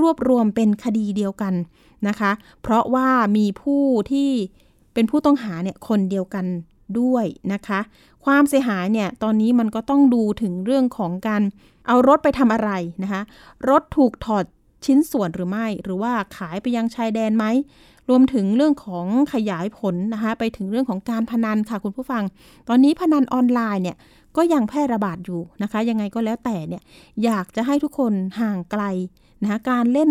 [0.00, 1.54] รวบรวมเป็นคดีเดียวกัน
[2.08, 2.30] นะคะ
[2.62, 4.30] เพราะว่ามีผู้ที่
[4.94, 6.46] เป็นผู้ต้องหาเนี่ยคนเดียวกัน
[7.00, 7.80] ด้วยนะคะ
[8.24, 11.42] ความเสียหายเนี่ยตอนนี้มันก็ต้องดูถึงเรื่องของการ
[11.86, 12.70] เอารถไปทำอะไร
[13.02, 13.22] นะคะ
[13.68, 14.44] รถถูกถอด
[14.84, 17.44] ชิ้นส่วนหรือไม่ หรือว่าขายไปยังชายแดนไหม
[18.08, 22.22] รวมถึงเรื่องของขยายผลนะคะไปถึงเรื่องของการพนันค่ะคุณผู้ฟัง
[22.68, 23.96] ตอนนี้พนันออนไลน์เนี่ย
[24.36, 26.82] ก็ยังแพร่ระบาดอยู่นะคะ ยังไงก็แล้วแต่เนี่ย
[27.24, 28.82] อยากจะให้ทุกคนห่างไกล
[29.42, 30.10] นะคะการเล่น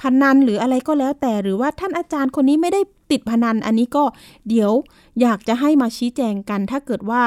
[0.00, 4.04] พนันหรืออะไรก็แล้วแต่หรือว่าท่านอาจารย์คนนี้ไม่ได้ติดพนันอันนี้ก็
[4.48, 4.72] เดี๋ยว
[5.20, 7.22] อยากจะให้มาชี้แจงกัน ถ้าเกิดว่า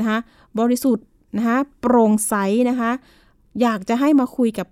[0.00, 0.18] นะคะ
[0.58, 2.34] บริสุทธิ์นะคะโปร่งใส
[2.70, 2.90] นะคะ
[3.62, 4.66] อยากจะให้มาคุยกับ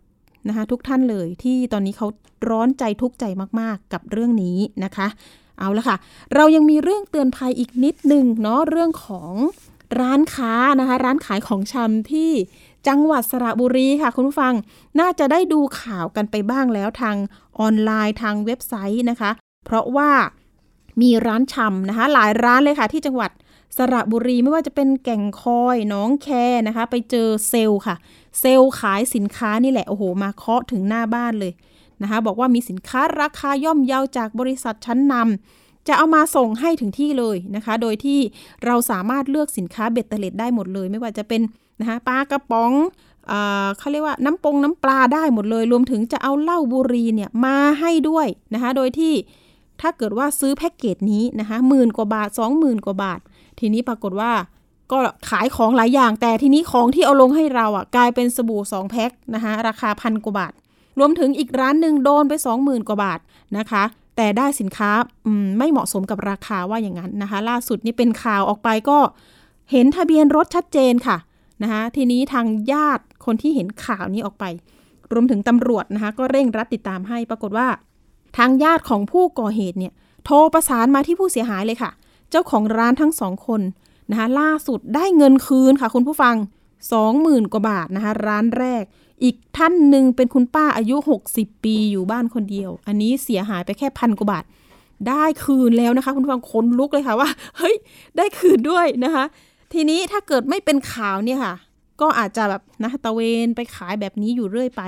[0.48, 2.08] นะคะทุกท่านเลยที่ตอนนี้เขา
[2.48, 3.24] ร้อนใจทุกข์ใจ
[3.60, 5.06] มากๆ กับเรื่องนี้นะคะ
[5.58, 5.96] เอาละค่ะ
[6.34, 9.32] เรายังมีเรื่องเตือนภัยอีกนิดนึงเนาะเรื่องของ
[10.00, 12.32] ร้านค้านะคะ ร้านขายของชำที่
[12.88, 14.54] จังหวัดสระบุรีค่ะ คุณผู้ฟัง
[15.00, 17.16] น่าจะได้ดูข่าวกันไปบ้างแล้วทาง
[17.58, 19.30] ออนไลน์ทางเว็บไซต์นะคะ
[19.64, 20.10] เพราะว่า
[21.02, 23.30] มีร้านชำนะคะ หลายร้านเลยค่ะ ที่จังหวัด
[23.76, 26.28] สระบุรีไม่ว่าจะเป็นแก่งคอยน้องแค
[26.66, 27.96] นะคะ ไปเจอเซลล์ค่ะ
[28.40, 31.52] เซลล์ขายสินค้านี่แหละโอ้โห มาเคาะถึงหน้าบ้านเลย
[32.02, 38.18] นะคะบอกว่ามีสินค้าราคาย่อมเยาจากบริษัทชั้นนำจะเอามาส่งให้ถึงที่เลยนะคะ โดยที่
[38.66, 41.40] เราสามารถเลือกสินค้าเบ็ดเตล็ดได้หมดเลย ไม่ว่าจะเป็น
[41.80, 42.72] นะคะปลากระป๋อง
[43.78, 49.14] เขาเรียกว่าน้ำปงน้ำปลาได้หมดเลย รวมถึงจะเอาเหล้าบุรีเนี่ยมาให้ด้วยนะคะ โดยที่
[49.80, 52.28] ถ้าเกิดว่าซื้อแพ็กเกจนี้นะคะหมื่นกว่าบาท
[52.58, 53.20] 20,000 กว่าบาท
[53.58, 54.32] ทีนี้ปรากฏว่า
[54.92, 54.98] ก็
[55.30, 60.52] ขายของหลายอย่าง แต่ทีนี้ของที่เอาลงให้เราอะกลายเป็นสบู่2แพ็คนะคะราคาพันกว่าบาท
[60.98, 63.20] รวมถึงอีกร้านหนึ่งโดนไป 20,000 กว่าบาท
[63.58, 63.84] นะคะ
[64.16, 64.90] แต่ได้สินค้า
[65.58, 68.98] ไม่เหมาะสมกับราคาว่าอย่างนั้นนะคะ ล่าสุดนี่เป็นข่าวออกไปก็
[69.72, 71.16] เห็นทะเบียนรถชัดเจนค่ะ
[71.62, 74.44] นะคะทีนี้ทางญาติคนที่เห็นข่าวนี้ออกไป
[75.12, 77.68] รวมถึงตำรวจนะคะ ก็เร่งรัดติดตามให้ปรากฏว่า
[78.38, 79.92] ทางญาติของผู้ก่อเหตุเนี่ย
[80.24, 81.90] โทรประสานมาที่ผู้เสียหายเลยค่ะ
[82.30, 83.60] เจ้าของร้านทั้งสองคน
[84.10, 86.34] นะคะล่าสุดได้เงินคืนค่ะคุณผู้ฟัง
[86.94, 88.82] 20,000 กว่าบาทนะคะร้านแรก
[89.22, 90.96] อีกท่านหนึ่งเป็นคุณป้าอายุ
[91.30, 94.44] 60 ปีอยู่บ้านคนเดียว อันนี้เสียหายไปแค่พันกว่าบาท
[95.08, 97.76] ได้คืนแล้วนะคะ คุณฟังขนลุกเลยค่ะว่า เฮ้ย
[98.16, 99.24] ได้คืนด้วยนะคะ
[99.72, 101.54] ทีนี้ถ้าเกิดไม่เป็นข่าวเนี่ยค่ะ
[102.00, 104.82] ก็อาจจะแบบนะตะเวนไปขายแบบนี้อยู่เรื่อยไป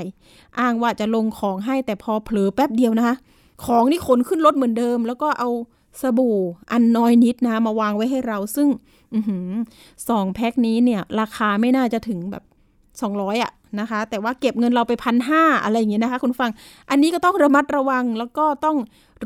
[0.59, 3.17] อ้างว่าจะลงของให้แต่พอเผลอแป๊บเดียวนะคะ
[3.65, 5.51] ของนี่ขนขึ้นรถเหมือนเดิม แล้วก็เอา
[6.01, 6.39] สบู่
[6.73, 8.69] อันน้อยนิดนะมาวางไว้ให้เราซึ่ง
[10.09, 12.43] สองแพ็คนี้เนี่ย ราคาไม่น่าจะถึงแบบ
[13.03, 16.51] สองร้อยอะนะคะ แต่ว่าเก็บเงินเราไปพันห้าอะไรอย่างเงี้ยนะคะ คุณฟัง
[16.91, 18.77] อันนี้ก็ต้องระมัดระวังแล้วก็ต้อง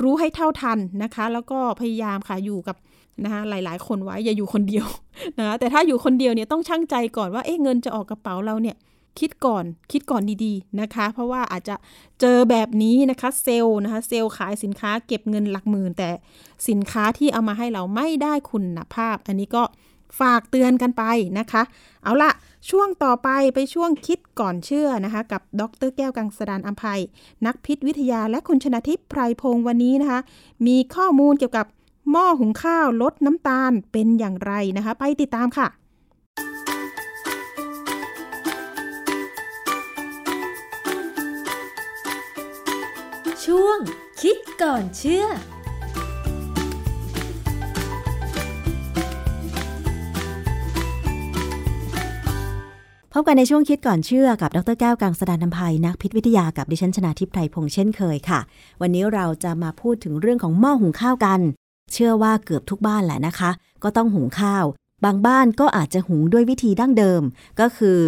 [0.03, 2.77] รู้ให้เท่าทันนะคะ แล้วก็พยายามค่ะอยู่กับ
[3.25, 4.87] นะคะหลาย ๆ คนไว้อย่าอยู่คนเดียว
[5.39, 8.77] นะคะแต่ถ้าอยู่คนเดียวเนี่ยต้องชั่งใจก่อนว่าเอ๊ะเงินจะออกกระเป๋าเราเนี่ย
[9.21, 11.75] คิดก่อนคิดก่อนดีๆนะคะ เพราะว่าอาจจะ
[12.21, 16.11] เจอแบบนี้นะคะเซลล์นะคะเซลล์ขายสินค้าเก็บเงินหลักหมื่น แต่
[16.69, 19.63] สินค้าที่เอามาให้เราไม่ได้คุณภาพ อันนี้ก็
[20.21, 21.03] ฝากเตือนกันไป
[21.39, 21.63] นะคะ
[22.05, 22.31] เอาละ
[22.71, 27.01] ช่วงต่อไปไปช่วงคิดก่อนเชื่อนะคะ กับดรแก้วกังสดานอัมภัย
[27.47, 30.21] นักพิษวิทยาและคุณชนะทิพย์ไพรพงศ์วันนี้นะคะ
[30.67, 31.67] มีข้อมูลเกี่ยวกับ
[32.11, 35.69] หม้อหุงข้าวลดน้ำตาลเป็นอย่างไรนะคะ ไปติดตามค่ะ
[43.45, 43.79] ช่วง
[44.21, 45.27] คิดก่อนเชื่อ
[53.15, 58.41] พบกันในช่วงคิดก่อนเชื่อกับดรแก้วกังสดานนภัยนักพิษวิทยากับดิฉันชนาทิพไพรพงษ์เช่นเคยค่ะ
[58.81, 61.41] วันนี้เราจะมาพูดถึงเรื่องของหม้อหุงข้าวกัน
[61.93, 63.51] เชื่อว่าเกือบทุกบ้านแหละนะคะ
[63.83, 64.65] ก็ต้องหุงข้าว
[65.05, 67.23] บางบ้านก็อาจจะหุงด้วยวิธีดั้งเดิม
[67.61, 67.99] ก็คือ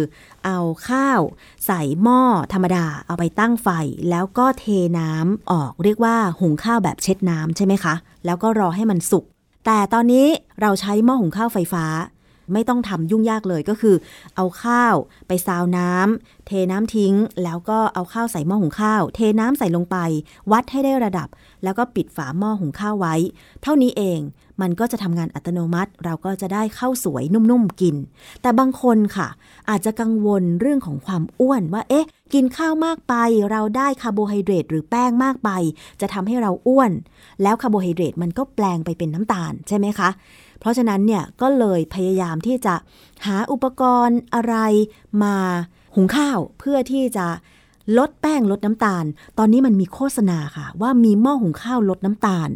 [0.45, 1.21] เอาข้าว
[1.65, 2.21] ใส่หม้อ
[2.53, 3.69] ธรรมดา เอาไปตั้งไฟ
[4.09, 4.65] แล้วก็เท
[4.99, 7.93] น้ำออกเรียกว่าหุงข้าวแบบเช็ดน้ำใช่ไหมคะ
[8.25, 9.25] แล้วก็รอให้มันสุก
[9.65, 10.27] แต่ตอนนี้
[10.61, 11.85] เราใช้หม้อหุงข้าวไฟฟ้า
[12.53, 13.95] ไม่ต้องทำยุ่งยากเลยก็คือ
[14.35, 14.95] เอาข้าว
[15.27, 19.97] ไปซาวน้ำเทน้ำทิ้ง แล้วก็เอาข้าวใส่หม้อหุงข้าว เทน้ำใส่ลงไป
[20.51, 21.27] วัดให้ได้ระดับ
[21.63, 23.15] แล้วก็ปิดฝาหม้อหุงข้าวไว้
[23.61, 24.21] เท่านี้เอง
[24.61, 27.95] มันก็จะทำงานอัตโนมัติ เราก็จะได้ข้าวสวยนุ่มๆกิน
[28.41, 29.27] แต่บางคนค่ะ
[29.69, 33.13] อาจจะกังวลเรื่องของความอ้วนว่า เอ๊ะ กินข้าวมากไป
[33.51, 35.49] เราได้คาร์โบไฮเดรตหรือแป้งมากไป
[36.01, 36.91] จะทำให้เราอ้วน
[37.43, 40.09] แล้วคาร์โบไฮเดรตมันก็แปลงไปเป็นน้ำตาลใช่ไหมคะ
[40.65, 42.75] เพราะฉะนั้นเนี่ยก็เลยพยายามที่จะ
[43.25, 44.55] หาอุปกรณ์อะไร
[45.23, 45.35] มา
[45.95, 47.27] หุงข้าวเพื่อที่จะ
[47.97, 49.05] ลดแป้งลดน้ำตาล
[49.37, 52.49] ตอนนี้มันมีโฆษณาค่ะ ว่ามีหม้อหุงข้าวลดน้ำตาล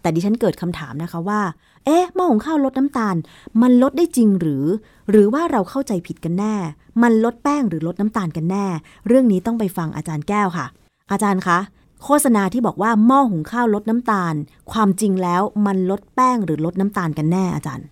[0.00, 1.42] แต่ดิฉันเกิดคำถามนะคะว่า
[1.84, 3.16] เอ๊ะหม้อหุงข้าวลดน้ำตาล
[3.62, 4.64] มันลดได้จริงหรือ
[5.10, 6.54] หรือว่าเราเข้าใจผิดกันแน่
[7.02, 8.66] มันลดแป้งหรือลดน้ำตาลกันแน่
[9.06, 10.66] เรื่องนี้ต้องไปฟังอาจารย์แก้วค่ะ
[11.12, 11.58] อาจารย์คะ
[12.04, 14.34] โฆษณาที่บอกว่าหม้อหุงข้าวลดน้ำตาล
[14.72, 17.86] ความจริงแล้วมันลดแป้งหรือลดน้ำตาลกันแน่อาจารย์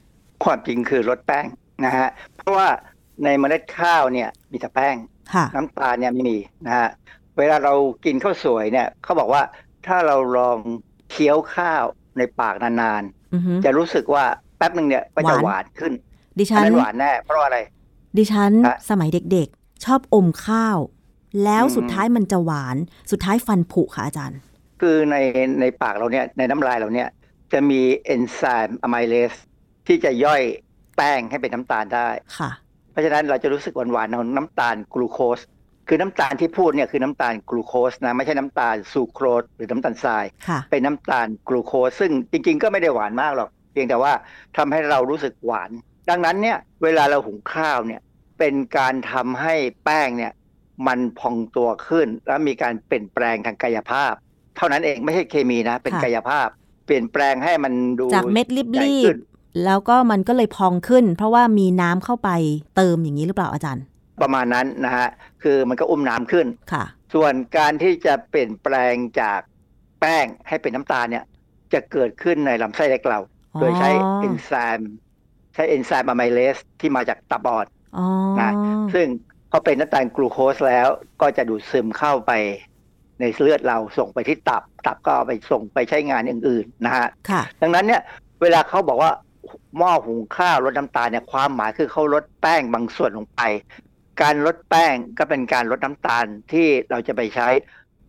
[0.45, 1.45] ความจริงคือลดแป้ง
[1.85, 2.69] นะฮะเพราะว่า
[3.25, 4.97] ในเมล็ดข้าวเนี่ยมีแต่แป้ง
[5.35, 6.89] ค่ะน้ำตาลเนี่ยไม่มีนะฮะ
[7.39, 9.43] เวลาเรากินข้าวสวยเนี่ยเขาบอกว่า
[9.87, 10.59] ถ้าเราลอง
[11.11, 11.85] เคี้ยวข้าว
[12.19, 13.03] ในปากนาน
[13.35, 14.25] อือฮึๆจะรู้สึกว่า
[14.57, 15.93] แป๊บหนึ่งเนี่ยก็จะหวานหวานขึ้น
[16.39, 17.59] ดิอัฉันนนั้นหวานแน่เพราะอะไร
[18.19, 20.79] ดิฉันฮะสมัยเด็กๆ ชอบอมข้าว
[21.45, 22.77] แล้วอืมสุดท้ายมันจะหวาน
[23.11, 24.39] สุดท้ายฟันผุค่ะอาจารย์
[24.81, 25.17] คือใน
[25.61, 27.09] ในปากเราเนี่ยในน้ำลายเราเนี่ย
[27.53, 29.33] จะมีเอนไซม์อะไมเลส
[29.87, 30.43] ที่จะย่อย
[30.97, 32.09] แป้งให้เป็นน้ำตาลได้
[32.39, 32.51] ค่ะ
[32.91, 35.41] เพราะฉะนั้นเราจะรู้สึกหวานๆของน้ำตาลกลูโคส
[35.89, 44.13] คือน้ำตาลที่พูดเนี่ยคือน้ำตาลกลูโคสนะไม่ใช่น้ำตาลซูโครสหรือน้ำตาลทรายค่ะเป็นน้ำตาลกลูโคสซึ่งจริง ๆ ก็ไม่ได้หวานมากหรอก เพียงแต่ว่า
[44.57, 45.71] ทำให้เรารู้สึกหวาน
[46.11, 48.01] ดังนั้นเนี่ยเวลาเราหุงข้าวเนี่ย
[48.39, 49.55] เป็นการทำให้
[49.85, 50.33] แป้งเนี่ย
[50.87, 54.13] มันพองตัวขึ้น แล้วมีการเปลี่ยนแปลงทางกายภาพ
[54.57, 56.49] เท่านั้นเองไม่ใช่เคมีนะ เป็นค่ะกายภาพ
[56.87, 62.31] เปลี่ยนแปลงให้มันดูจากเม็ดรีใหญ่บขึ้นๆแล้วก็มันก็เลยพองขึ้น เพราะว่ามีน้ำเข้าไป
[62.77, 63.85] เติมอย่างนี้หรือเปล่าอาจารย์
[64.23, 65.09] ประมาณนั้นนะฮะ
[65.43, 69.41] คือมันก็อุ้มน้ำขึ้นค่ะ ส่วนการที่จะเปลี่ยนแปลงจาก
[70.01, 71.25] แป้งให้เป็นน้ำตาลเนี่ย
[71.73, 73.21] จะเกิดขึ้นในลำไส้เล็กเรา
[73.55, 74.93] อ๋อโดยใช้เอนไซม์
[75.55, 77.67] ใช้เอนไซม์อะไมเลสที่มาจากตับอ่อน
[77.99, 78.07] อ๋อ
[78.41, 78.53] นะ
[78.95, 79.07] ซึ่ง
[79.55, 80.89] พอเป็นน้ำตาลกลูโคสแล้ว
[81.21, 82.33] ก็จะดูดซึมเข้าไป
[83.21, 88.03] ในเลือดเราส่งไปที่ตับ ตับก็เอาไปส่งไปใช้งานอย่างอื่นนะฮะค่ะดังนั้นเนี่ย
[88.43, 89.13] เวลาเขาบอกว่า
[89.79, 93.41] หม้อหุงข้าวลดน้ำตาลเนี่ยความหมายคือเขาลดแป้งบางส่วนลงไป
[94.23, 97.49] การลดแป้งก็เป็นการลดน้ำตาลที่เราจะไปใช้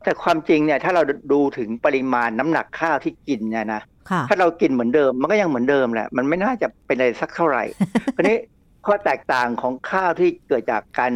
[0.03, 1.01] แต่ความจริงเนี่ยถ้าเรา
[1.33, 7.63] ดูถึงปริมาณน้ำหนักข้าวที่กินเนี่ยนะค่ะถ้าเรากินเหมือนเดิมมันก็ยังเหมือนเดิมแหละมันไม่น่าจะเป็นอะไรสักเท่าไหร่
[8.15, 8.37] คราวนี้
[8.85, 11.13] ข้อแตกต่างของข้าวที่เกิดจากการ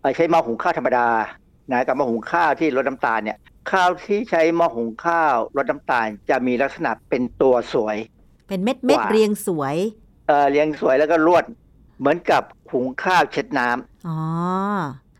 [0.00, 1.08] เอ่อใช้หม้อหุงข้าวธรรมดา
[1.72, 3.38] นะกับหม้อหุงข้าวที่ลดน้ำตาลเนี่ย
[3.70, 7.96] ข้าวที่ใช้หม้อหุงข้าวลดน้ำตาลจะมีลักษณะเป็นตัวสวย
[8.48, 9.76] เป็นเม็ดเม็ดกว่าเรียงสวย
[10.26, 11.44] เอ่อเรียงสวยแล้วก็รวด
[11.98, 12.42] เหมือนกับ
[12.72, 14.18] หุงข้าวเช็ดน้ำอ๋อ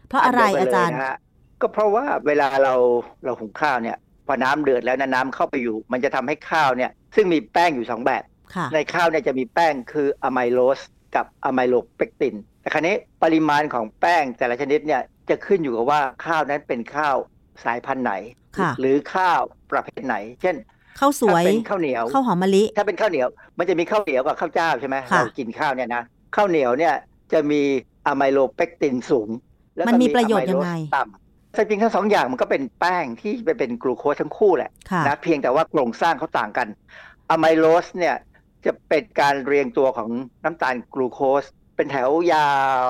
[0.09, 1.17] เพราะอะไรนเดีวกันอาจารย์เลนะฮะ
[1.61, 2.75] ก็เพราะว่าเวลาเรา
[3.25, 8.23] เราหุงข้าวเนี่ยพอน้ำเดือดแล้วนะน้ำเข้าไปอยู่ มันจะทำให้ข้าวเนี่ยซึ่งมีแป้งอยู่สองแบบ
[8.55, 10.81] ค่ะในข้าวเนี่ยจะมีแป้งคืออะไมโลส
[11.17, 17.17] กับอะไมโลเปกติน แต่คราวนี้ปริมาณของแป้งแต่ละชนิดเนี่ยจะขึ้นอยู่กับว่าข้าวนั้นเป็นข้าว
[17.65, 18.12] สายพันธุ์ไหน
[18.59, 19.41] ค่ะหรือข้าว
[19.73, 20.57] ประเภทไหน เช่น
[21.01, 26.03] ข้าวสวยถ้าเป็นข้าวเหนียวข้าวหอมมะลิ ถ้าเป็นข้าวเหนียว มันจะมีข้าวเหนียวกับข้าวเจ้าใช่ไหมค่ะเรากินข้าวเนี่ยนะ
[26.37, 26.95] ข้าวเหนียวเนี่ย
[27.33, 27.62] จะมี
[28.07, 29.29] อะไมโลเปกตินสูง
[29.77, 36.69] แล้วก็มันมีประโยชน์ยังไงอะมโลสต่ำแต่จริงๆทั้งสองอย่างมันก็เป็นแป้งที่ไปเป็นกลูโคสทั้งคู่แหละค่ะนะเพียงแต่ว่าโครงสร้างเขาต่างกัน
[37.31, 38.17] อะไมโลสเนี่ย
[38.67, 40.11] จะเป็นการเรียงตัวของ
[40.45, 41.45] น้ำตาลกลูโคส
[41.77, 42.51] เป็นแถวยา
[42.87, 42.89] ว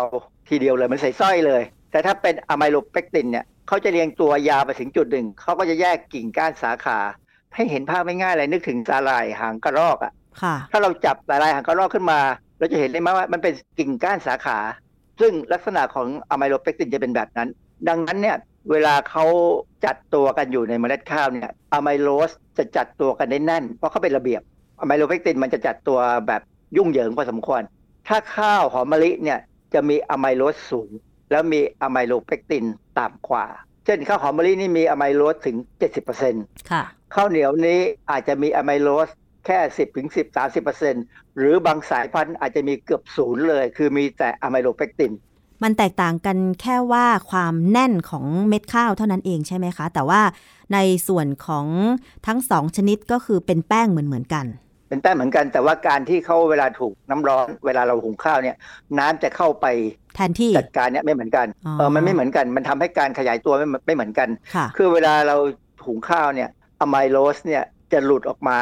[0.48, 6.98] ทีเดียวเลยมันใส่สร้อยเลย แต่ถ้าเป็นอะไมโลเปกตินเนี่ยเขาจะเรียงตัวยาวไปถึงจุดหนึ่งเขาก็จะแยกกิ่งก้านสาขา
[7.54, 10.12] ให้เห็นภาพไม่ง่ายเลยนึกถึงสาหร่ายหางกระรอกอะ
[10.42, 12.20] ค่ะ ถ้าเราจับสาหร่ายหางกระรอกขึ้นมา
[12.58, 14.58] เราจะเห็นได้ไหมว่ามันเป็นกิ่งก้านสาขา
[15.20, 17.48] ซึ่งลักษณะของอะไมโลเปกตินจะเป็นแบบนั้น
[17.88, 18.36] ดังนั้นเนี่ย
[18.70, 19.24] เวลาเขา
[19.84, 24.53] จัดตัวกันอยู่ในเมล็ดข้าวเนี่ยอะไมโลสจะจัดตัวกันได้แน่นเพราะเขาเป็นระเบียบอะ
[24.86, 26.42] ไมโลเปกตินมันจะจัดตัวแบบ
[26.76, 27.62] ยุ่งเหยิงพอสมควร
[28.08, 29.38] ถ้าข้าวหอมมะลิเนี่ย
[29.74, 30.90] จะมีอะไมโลสสูง
[31.30, 32.64] แล้วมีอะไมโลเปกติน
[32.98, 33.46] ต่ำกว่า
[33.84, 35.56] เช่นข้าวหอมมะลินี่มีอะไมโลสถึง
[36.14, 36.82] 70%ค่ะ
[37.14, 39.08] ข้าวเหนียวนี้อาจจะมีอะไมโลส
[39.46, 40.36] แค่ 10ถึง10
[40.86, 45.12] 30หรือบางสายพันธุ์อาจจะมีเกือบศูนย์เลย คือมีแต่อะไมโลเปกติน
[45.62, 50.20] มันแตกต่างกันแค่ว่าความแน่นของเม็ดข้าวเท่านั้นเองใช่ไหมคะ แต่ว่า
[50.72, 51.66] ในส่วนของ
[52.26, 54.46] ทั้งสองชนิดก็คือเป็นแป้งเหมือนเหมือนๆกัน
[54.88, 58.56] เป็นแป้งเหมือนกันแต่ว่าการที่เขาเวลาถูกน้ำร้อน เวลาเราหุงข้าวเนี่ย
[58.98, 59.66] น้ำจะเข้าไป
[60.16, 65.36] แทนที่จัดการเนี่ยไม่เหมือนกันอ๋อเออมันไม่เหมือนกัน มันทำให้การขยายตัวไม่เหมือนไม่เหมือนกันค่ะคือเวลาเรา
[65.86, 66.48] หุงข้าวเนี่ย
[66.80, 67.62] อะไมโลสเนี่ย
[67.92, 68.58] จะหลุดออกมา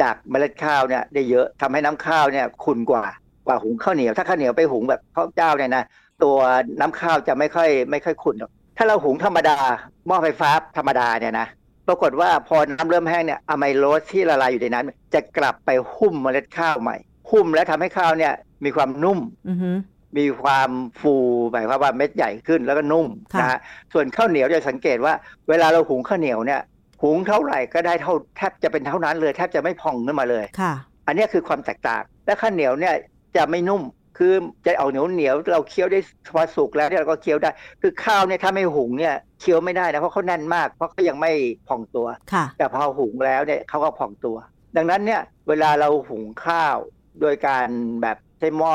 [0.00, 3.04] จากเมล็ดข้าวเนี่ยได้เยอะทำให้น้ำข้าวเนี่ยขุ่นกว่า
[3.46, 5.84] กว่าหุงข้าวเหนียว ถ้าข้าวเหนียวไปหุงแบบข้าวเจ้าเนี่ยนะ
[6.22, 6.36] ตัว
[6.80, 9.58] น้ำข้าวจะไม่ค่อยไม่ค่อยขุ่นหรอกถ้าเราหุงธรรมดา
[10.06, 11.46] หม้อไฟฟ้าธรรมดาเนี่ยนะ
[11.88, 16.96] ปรากฏว่าพอน้ำเริ่มแห้งเนี่ยอะไมโลสที่ละลายอยู่ในนั้น จะกลับไปหุ้มเมล็ดข้าวใหม่
[17.30, 18.32] หุ้มและทำให้ข้าวเนี่ย
[18.64, 19.18] มีความนุ่ม
[19.48, 19.70] อือฮึ
[20.18, 20.70] มีความ
[21.00, 21.14] ฟู
[21.50, 23.58] หมายความว่าเม็ดใหญ่ขึ้นแล้วก็นุ่มค่ะนะฮะ
[23.92, 25.14] ส่วนข้าวเหนียวจะสังเกตว่า
[25.48, 26.60] เวลาเราหุงข้าวเหนียวเนี่ย
[27.02, 30.72] หุงเท่าไหร่ก็ได้เท่าแทบจะเป็นเท่านั้นเลยแทบจะไม่พองขึ้นมาเลยค่ะ
[31.06, 32.94] อันเนี้ยคือความแตกต่างและข้าวเหนียวเนี่ย
[33.36, 33.82] จะไม่นุ่ม
[34.16, 34.34] คือ
[34.66, 36.00] จะเอาเหนียวเหนียวเราเคี้ยวได้
[36.34, 37.50] พอสุกแล้วเนี่ยเราก็เคี้ยวได้
[37.82, 41.32] คือข้าวเนี่ยถ้าไม่หุงเนี่ยเคี้ยวไม่ได้นะเพราะเขาแน่นมากเพราะเขายังไม่
[41.68, 44.36] พองตัวค่ะแต่พอหุงแล้วเนี่ยเขาก็พองตัว
[44.76, 46.76] ดังนั้นเนี่ยเวลาเราหุงข้าว
[47.20, 47.68] โดยการ
[48.02, 48.74] แบบใช้หม้อ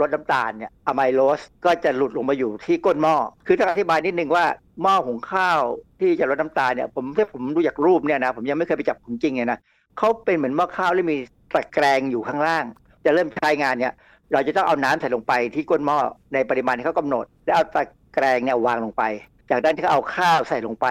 [0.00, 3.16] ลดน้ำตาลเนี่ยอะไมโลสก็จะหลุดลงมาอยู่ที่ก้นหม้อ
[3.46, 4.44] คือต้องอธิบายนิดนึงว่า
[4.82, 5.60] หม้อหุงข้าว
[6.00, 9.58] ที่จะลดน้ำตาลเนี่ยผมที่ผมดูจากรูปเนี่ยนะผมยังไม่เคยไปจับของจริงเลยนะ
[9.98, 11.16] เขาเป็นเหมือนหม้อข้าวที่มี
[11.54, 12.64] ตะแกรงอยู่ข้างล่าง
[13.04, 13.94] จะเริ่มใช้งานเนี่ย
[14.32, 15.98] เราจะต้องเอาน้ำใส่ลงไปที่ก้นหม้อ
[16.34, 17.82] ในปริมาณที่เขากำหนด แล้วเอาตะ
[18.14, 19.02] แกรงเนี่ยวางลงไป
[19.50, 20.86] จากนั้นที่เขาเอาข้าวใส่ลงไป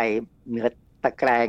[0.49, 0.67] เหนือ
[1.03, 1.47] ตะแกรง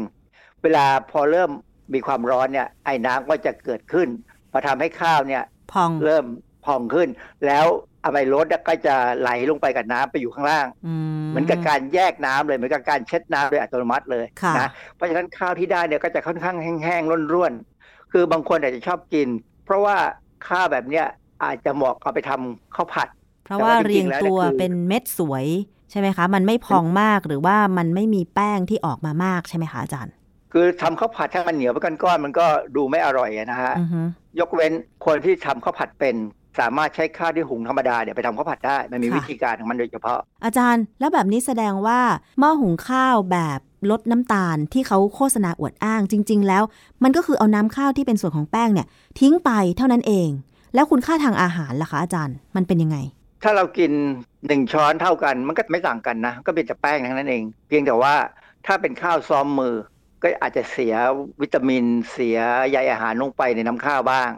[0.63, 1.51] เวลาพอเริ่ม
[1.95, 4.09] มีความร้อนเนี่ยไอ้น้ำก็จะเกิดขึ้น
[4.53, 6.25] พอทำให้ข้าวเนี่ยพองเริ่ม
[6.65, 7.09] พองขึ้น
[7.47, 7.67] แล้ว
[8.05, 19.29] อะไมโลสก็จะไหลลงไปกับน้ำไปอยู่ข้างล่างอืมเหมือนกับการแยกน้ำเลยเหมือนกับการเช็ดน้ำโดยอัตโนมัติเลยค่ะนะเพราะฉะนั้นข้าวที่ได้เนี่ยก็จะค่อนข้างแห้งๆร่วนๆคือบางคนอาจจะชอบกิน
[19.65, 19.97] เพราะว่า
[20.49, 21.07] ข้าวแบบเนี้ย
[21.45, 23.09] อาจจะเหมาะเอาไปทำข้าวผัด
[23.45, 25.47] เพราะว่าแต่ว่าจริงๆเรียงตัวแล้วเนี่ยคือเป็นเม็ดสวย
[25.91, 30.13] ใช่ไหมคะ มันไม่พองมากหรือว่ามันไม่มีแป้งที่ออกมามากใช่ไหมคะอาจารย์
[30.53, 34.01] คือทำข้าวผัดถ้ามันเหนียวเป็นก้อนๆมันก็ดูไม่อร่อยอะนะฮะอือฮึ
[34.41, 34.73] ยกเว้น
[35.07, 36.17] คนที่ทำข้าวผัดเป็น
[36.59, 42.01] สามารถใช้ข้าวที่หุงธรรมดาเนี่ยไปทำข้าวผัดได้ มันมีค่ะวิธีการของมันโดยเฉพาะ อาจารย์ แล้วแบบนี้แสดงว่า
[42.39, 43.61] หม้อหุงข้าวแบบ
[43.91, 46.63] ลดน้ำตาลที่เขาโฆษณาอวดอ้างจริง ๆ แล้ว
[47.03, 48.87] มันก็คือเอาน้ำข้าวที่เป็นส่วนของแป้งเนี่ย
[49.21, 50.29] ทิ้งไปเท่านั้นเอง
[50.75, 52.99] แล้วคุณค่าทางอาหารล่ะคะอาจารย์ มันเป็นยังไง
[53.43, 53.93] ถ้าเรากิน
[54.47, 58.15] หนึ่งช้อนเท่ากัน มันก็ไม่ต่างกันนะ ก็เป็นแต่แป้งทั้งนั้นเอง เพียงแต่ว่า
[58.67, 59.75] ถ้าเป็นข้าวซ้อมมือ
[60.23, 60.95] ก็อาจจะเสีย
[61.43, 62.39] วิตามิน เสีย
[62.71, 64.31] ใยอาหารลงไปในน้ำข้าวบ้าง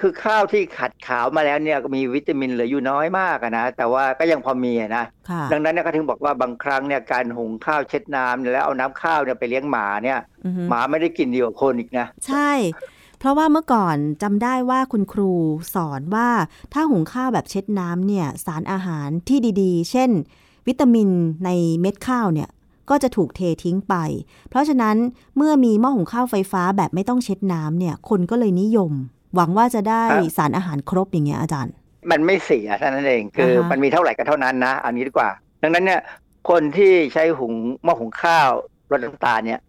[0.00, 12.78] คือข้าวที่ขัดขาวมาแล้วเนี่ยก็มีวิตามินเหลืออยู่น้อยมากอะนะ แต่ว่าก็ยังพอมีอะนะค่ะดังนั้นเนี่ยก็ถึงบอกว่าบางครั้งเนี่ยการหุงข้าวเช็ดน้ำเนี่ยแล้วเอาน้ำข้าวเนี่ยไปเลี้ยงหมาเนี่ยอือฮึหมาไม่ได้กินดีกว่าคนอีกนะ ใช่เพ
[13.26, 15.32] ราะว่าเมื่อก่อนจำได้ว่าคุณครู
[15.74, 16.28] สอนว่า
[16.72, 20.10] ถ้าหุงข้าวแบบเช็ดน้ำเนี่ยสารอาหารที่ดีๆ เช่น
[20.66, 21.08] วิตามิน
[21.44, 21.50] ใน
[21.80, 22.48] เม็ดข้าวเนี่ย
[22.90, 23.94] ก็จะถูกเททิ้งไป
[24.50, 24.96] เพราะฉะนั้น
[25.36, 28.92] เมื่อมีหม้อหุงข้าวไฟฟ้าแบบไม่ต้องเช็ดน้ำเนี่ยคนก็เลยนิยม
[29.34, 31.74] หวังว่าจะได้ครับสารอาหารครบอย่างเงี้ยอาจารย์
[32.10, 35.30] มันไม่เสียเท่านั้นเองคืออาฮะมันมีเท่าไหร่ก็เท่านั้นนะอันนี้ดีกว่า
[35.62, 36.00] ดังนั้นเนี่ย
[36.50, 37.54] คนที่ใช้หุง
[37.84, 38.50] หม้อหุงข้าว
[38.90, 39.60] ลดน้ำตาลเนี่ย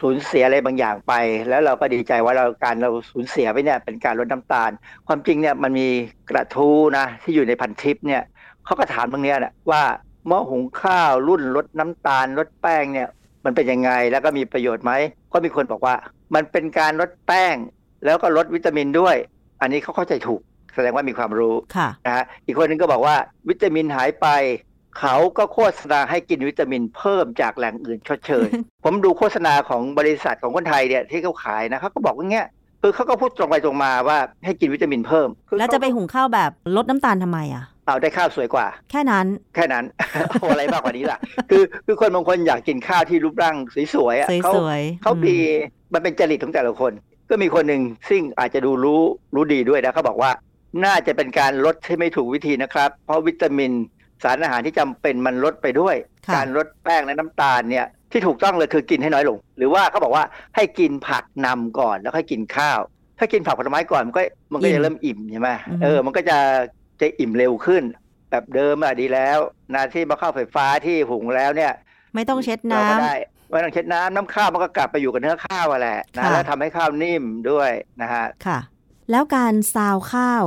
[0.00, 1.12] สูญเสียอะไรบางอย่างไป
[1.48, 4.70] แล้วเราก็ดีใจว่าเราการเราสูญเสียไปเนี่ยเป็นการลดน้ำตาล
[5.06, 5.88] ความจริงเนี่ยมันมี
[6.30, 8.22] กระทู้นะที่อยู่ในพันทิปเนี่ย
[8.64, 9.82] เขาก็ถามตรงเนี้ยนะว่า
[10.26, 13.08] หม้อหุงข้าวรุ่นลดน้ำตาลลดแป้งเนี่ย
[13.44, 14.92] มันเป็นยังไงแล้วก็มีประโยชน์ไหม
[15.32, 15.94] ก็มีคนบอกว่า
[16.34, 17.56] มันเป็นการลดแป้ง
[18.04, 19.16] แล้วก็ลดวิตามินด้วย
[19.60, 20.40] อันนี้เขาเข้าใจถูก
[20.74, 23.16] แสดงว่ามีความรู้ค่ะนะฮะอีกคนนึงก็บอกว่า
[23.48, 24.26] วิตามินหายไป
[24.98, 28.48] เขาก็โฆษณาให้กินวิตามินเพิ่มจากแหล่งอื่นชดเชย
[28.84, 32.46] ผมดูโฆษณาของบริษัทของคนไทยเนี่ยที่เขาขายนะเขาก็บอกว่าเงี้ย
[32.82, 39.84] คือเขาก็พูดตรงไปตรงมาว่าให้กินวิตามินเพิ่มคือแล้วจะไปหุงข้าวแบบลดน้ำตาลทำไมอะเอาได้ข้าวสวยกว่า แค่นั้น แค่นั้น
[40.40, 41.18] เอาอะไรมากกว่านี้ล่ะ
[41.50, 43.56] คือคือคนบางคนอยากกินข้าวที่รูปร่าง
[43.94, 45.36] สวยๆอะเขาสวยๆเขาอืมมี
[45.92, 46.92] มันเป็นจริตของแต่ละคน
[47.30, 49.02] ก็มีคนหนึ่งซึ่งอาจจะดูรู้
[49.34, 50.30] รู้ดีด้วยนะเขาบอกว่า
[50.84, 53.72] น่าจะเป็นการลดที่ไม่ถูกวิธีนะครับ เพราะวิตามิน
[54.22, 55.96] สารอาหารที่จำเป็นมันลดไปด้วย
[56.26, 60.24] ค่ะการลดแป้งและน้ำตาลเนี่ยที่ถูกต้องเลยคือกินให้น้อยลง หรือว่าเขาบอกว่า
[60.56, 62.80] ให้กินผักนำก่อนแล้วค่อยกินข้าว
[63.18, 65.50] ถ้ากินผักผลไม้ก่อนมันก็มันก็จะเริ่มอิ่มใช่ไหม
[65.82, 66.38] เออมันก็จะ
[67.00, 67.82] จะอิ่มเร็วขึ้น
[68.30, 69.38] แบบเดิมอะดีแล้ว
[69.74, 71.72] นาที่มาเข้าวไฟฟ้าที่หุงแล้วเนี่ย
[72.14, 73.14] ไม่ต้องเช็ดเราน้ำก็ได้
[73.50, 77.70] ไม่ต้องเช็ดน้ำน้ำข้าวมันก็กลับไปอยู่กับเนื้อข้าวอะแหละนะค่ะแล้วทำให้ข้าวนิ่มด้วย
[78.02, 78.58] นะฮะค่ะ
[79.10, 80.44] แล้วการซาวข้าว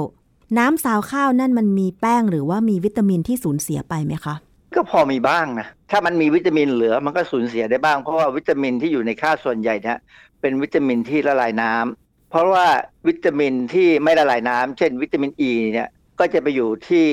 [0.58, 4.36] น้ำซาวข้าวนั่นมันมีแป้งหรือว่ามีวิตามินที่สูญเสียไปไหมคะ
[4.76, 9.98] ก็พอมีบ้างนะ ถ้ามันมีวิตามินเหลือมันก็สูญเสียได้บ้าง เพราะว่าวิตามินที่อยู่ในข้าวส่วนใหญ่เนี่ย
[10.42, 12.68] เป็นวิตามินที่ละลายน้ำเพราะว่า
[13.08, 15.90] วิตามินที่ไม่ละลายน้ำเช่น วิตามินอ e ีเนี่ย
[16.20, 17.06] ก็จะไปอยู่ที่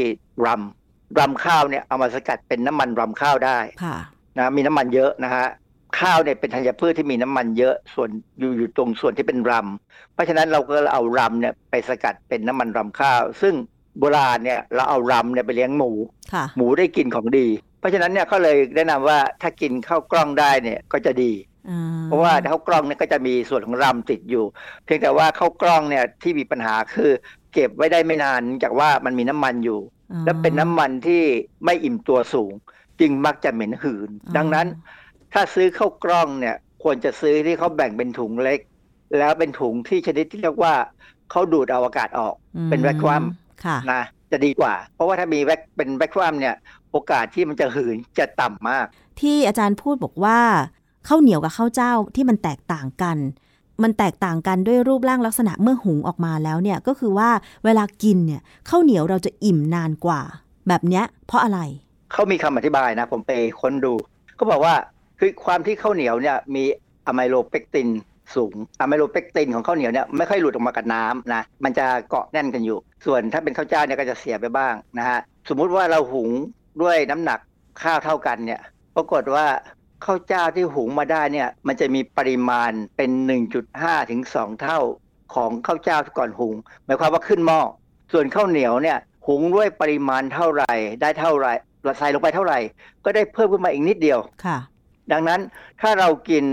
[0.46, 3.96] รำรำข้าวเนี่ยเอามาสกัดเป็นน้ำมันรำข้าวได้ค่ะ
[4.38, 5.46] นะมีน้ำมันเยอะนะฮะ
[6.00, 13.54] ข้าวเนี่ยเป็นธัญพืชที่มีน้ำมันเยอะส่วนอยู่อยู่ตรงส่วนที่เป็นรำเพราะฉะนั้นเราก็เอารำเนี่ยไปสกัดเป็นน้ำมันรำข้าว ซึ่ง
[13.98, 15.90] โบราณเนี่ยเราเอารำเนี่ยไปเลี้ยงหมู
[16.32, 17.46] ค่ะหมูได้กินของดี
[17.78, 21.32] เพราะฉะนั้นเนี่ยเขาเลยแนะนำว่าถ้ากินข้าวกล้องได้เนี่ยก็จะดี
[21.70, 24.44] อ่าเพราะว่าข้าวกล้องเนี่ยก็จะมีส่วนของรำติดอยู่
[24.84, 27.10] เพียงแต่ว่าข้าวกล้องเนี่ยที่มีปัญหาคือ
[27.52, 29.80] เก็บไว้ได้ไม่นานเนื่องจากว่ามันมีน้ำมันอยู่
[30.12, 31.22] อ่าและเป็นน้ำมันที่
[31.64, 32.52] ไม่อิ่มตัวสูง
[33.00, 34.66] จึงมักจะเหม็นหืนอ่าดังนั้น
[35.40, 38.60] ถ้าซื้อข้าวกล้องเนี่ย ควรจะซื้อที่เขาแบ่งเป็นถุงเล็ก
[39.18, 40.74] แล้วเป็นถุงที่ชนิดที่เรียกว่า
[41.30, 42.34] เขาดูดเอาอากาศออก
[42.70, 43.24] เป็นแวคคัม
[43.64, 46.54] ค่ะนะจะดีกว่า เพราะว่าถ้ามีแวคเป็นแวคคัมเนี่ย
[46.90, 48.86] โอกาสที่มันจะหืนจะต่ำมาก
[49.20, 50.38] ที่อาจารย์พูดบอกว่า
[51.08, 53.16] ข้าวเหนียวกับข้าวเจ้าที่มันแตกต่างกัน
[53.82, 57.30] มันแตกต่างกันด้วยรูปร่างลักษณะเมื่อหุงออกมาแล้วเนี่ยก็คือว่า
[57.64, 60.20] เวลากินเนี่ยข้าวเหนียวเราจะอิ่มนานกว่า
[60.68, 61.60] แบบเนี้ยเพราะอะไร
[62.12, 63.92] เขามีคำอธิบายนะ ผมไปค้นดู
[64.36, 64.74] เขาบอกว่า
[65.18, 66.64] คือความที่ข้าวเหนียวเนี่ยมี
[67.06, 67.88] อะไมโลเปกติน
[68.36, 76.30] สูงอะไมโลเปกตินของข้าวเหนียวเนี่ยไม่ค่อยหลุดออกมากับน้ำนะมันจะเกาะแน่นกันอยู่ ส่วนถ้าเป็นข้าวเจ้าเนี่ยก็จะเสียไปบ้างนะฮะสมมุติว่าเราหุง
[76.82, 77.38] ด้วยน้ำหนัก
[77.82, 78.60] ข้าวเท่ากันเนี่ย
[78.96, 79.46] ปรากฏว่า
[80.04, 83.10] ข้าวเจ้าที่หุงมาได้เนี่ยมันจะมีปริมาณเป็น
[83.60, 84.80] 1.5 ถึง 2 เท่า
[85.34, 86.54] ของข้าวเจ้าก่อนหุง
[86.84, 87.60] หมายความว่าขึ้นหม้อ
[88.12, 91.52] ส่วนข้าวเหนียวเนี่ยหุงด้วยปริมาณเท่าไหร่ ได้เท่าไหร่
[91.84, 92.58] เราใส่ลงไปเท่าไหร่
[93.04, 94.58] ก็ได้เพิ่มขึ้นมาอีกนิดเดียวค่ะ
[95.12, 95.40] ดังนั้น
[95.80, 96.44] ถ้าเรากิน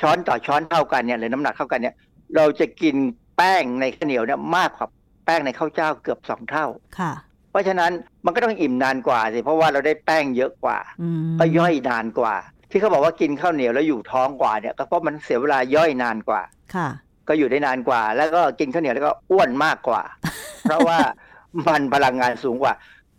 [0.00, 1.94] ช้อนต่อช้อนเท่ากันเนี่ยหรือน้ำหนักเท่ากันเนี่ย
[2.36, 2.96] เราจะกิน
[3.36, 4.88] แป้งในข้าวเหนียวเนี่ยมากกว่า
[5.24, 6.66] แป้งในข้าวเจ้าเกือบสองเท่า
[6.98, 7.12] ค่ะ
[7.50, 7.90] เพราะฉะนั้น
[8.24, 12.34] มันก็ต้องอิ่มนานกว่าสิเพราะว่าเราได้แป้งเยอะกว่าอืมก็ย่อยนานกว่า
[12.70, 16.42] ที่เขาบอกว่ากินข้าวเหนียวแล้วอยู่ท้องกว่าเนี่ยก็เพราะมันเสียเวลาย่อยนานกว่า
[16.74, 16.88] ค่ะ
[17.28, 20.02] ก็อยู่ได้นานกว่า แล้วก็กินข้าวเหนียวแล้วก็อ้วนมากกว่า
[20.62, 20.98] เพราะว่า
[21.68, 22.74] มันพลังงานสูงกว่า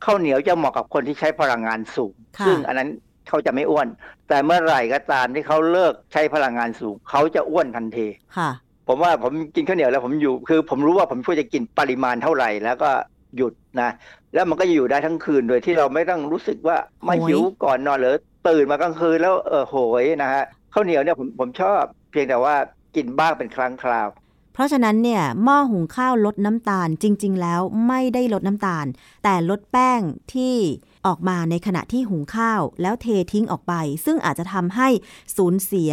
[0.05, 2.89] ข้าวเหนียวจะเหมาะกับคนที่ใช้พลังงานสูงค่ะซึ่งอันนั้น
[3.29, 3.87] เขาจะไม่อ้วน
[4.29, 8.07] แต่เมื่อไหร่ก็ตามที่เขาเลิกใช้พลังงานสูง เขาจะอ้วนทันที
[8.37, 8.49] ค่ะ
[8.87, 12.91] ผมว่าผมกินข้าวเหนียวแล้วผมอยู่ คือ ผมรู้ว่าผมควรจะกินปริมาณเท่าไหร่แล้วก็
[13.37, 13.89] หยุดนะ
[14.33, 18.15] แล้วมันก็จะอยู่ได้ทั้งคืนโดยที่เราไม่ต้องรู้สึกว่าไม่โหยหิวก่อนนอนหรือ
[18.47, 20.43] ตื่นมากลางคืนแล้วเออโหยนะฮะ
[20.73, 22.55] ข้าวเหนียวเนี่ยผมผมชอบ เพียงแต่ว่า
[22.95, 24.07] กินบ้างเป็นครั้งคราว
[24.53, 28.85] เพราะฉะนั้นเนี่ยหม้อหุงข้าวลดน้ำตาลจริง ๆ แล้วไม่ได้ลดน้ำตาล
[29.23, 30.01] แต่ลดแป้ง
[30.33, 30.55] ที่
[31.07, 33.73] ออกมาในขณะที่หุงข้าว แล้วเททิ้งออกไป
[34.05, 34.87] ซึ่งอาจจะทำให้
[35.37, 35.91] สูญเสีย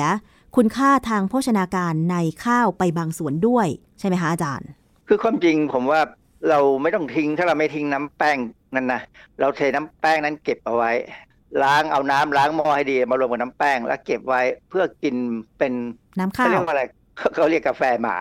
[0.56, 3.66] คุณค่าทางโภชนาการในข้าวไปบางส่วนด้วย
[3.98, 4.68] ใช่ไหมคะอาจารย์
[5.08, 6.00] คือความจริงผมว่า
[6.48, 8.38] เราไม่ต้องทิ้งถ้าเราไม่ทิ้งน้ำแป้ง
[8.74, 9.00] นั่นนะ
[9.40, 10.92] เราเทน้ำแป้งนั้นเก็บเอาไว้
[11.62, 15.14] ล้างเอาน้ำล้างหม้อให้ดีมารวมกับน้ำแป้ง แล้วเก็บไว้เพื่อกิน
[15.58, 15.72] เป็น
[16.18, 16.82] น้ำเขาข้าเรีวยกว่าอะไร
[17.34, 18.16] เขาเรียกกาแฟหมา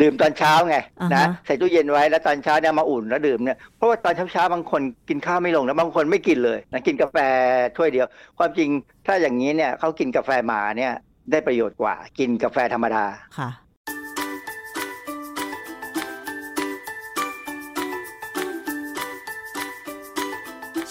[0.00, 7.16] ดื่มตอนเช้าไงอ่านะฮะใส่ตู้เย็นไว้แล้วตอนเช้าเนี่ยมาอุ่นแล้วดื่มเนี่ยเพราะว่าตอนเช้าๆบางคนกินข้าวไม่ลงแล้วบางคนไม่กินเลยนะกินกาแฟ
[7.76, 8.06] ถ้วยเดียว
[8.38, 8.68] ความจริง
[9.06, 10.92] ถ้าอย่างนี้เนี่ยเขากินกาแฟหมาเนี่ย
[11.30, 13.04] ได้ประโยชน์กว่า กินกาแฟธรรมดา
[13.38, 13.50] ค่ะ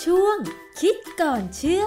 [0.04, 0.38] ช่วง
[0.82, 1.86] คิดก่อนเชื่อ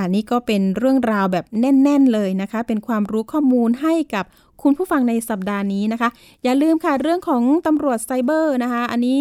[0.00, 4.24] ค่ะนี่ก็เป็นเรื่องราวแบบแน่น ๆ เลยนะคะ เป็นความรู้ข้อมูลให้กับ
[4.62, 6.08] คุณผู้ฟังในสัปดาห์นี้นะคะ
[6.44, 9.18] อย่าลืมค่ะเรื่องของตำรวจไซเบอร์นะคะ อันนี้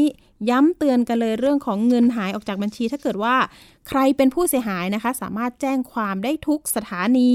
[0.49, 3.35] ย้ำเตือนกันเลยเรื่องของเงินหายออกจากบัญชี ถ้าเกิดว่า
[3.89, 7.31] ใครเป็นผู้เสียหายนะคะ สามารถแจ้งความได้ทุกสถานี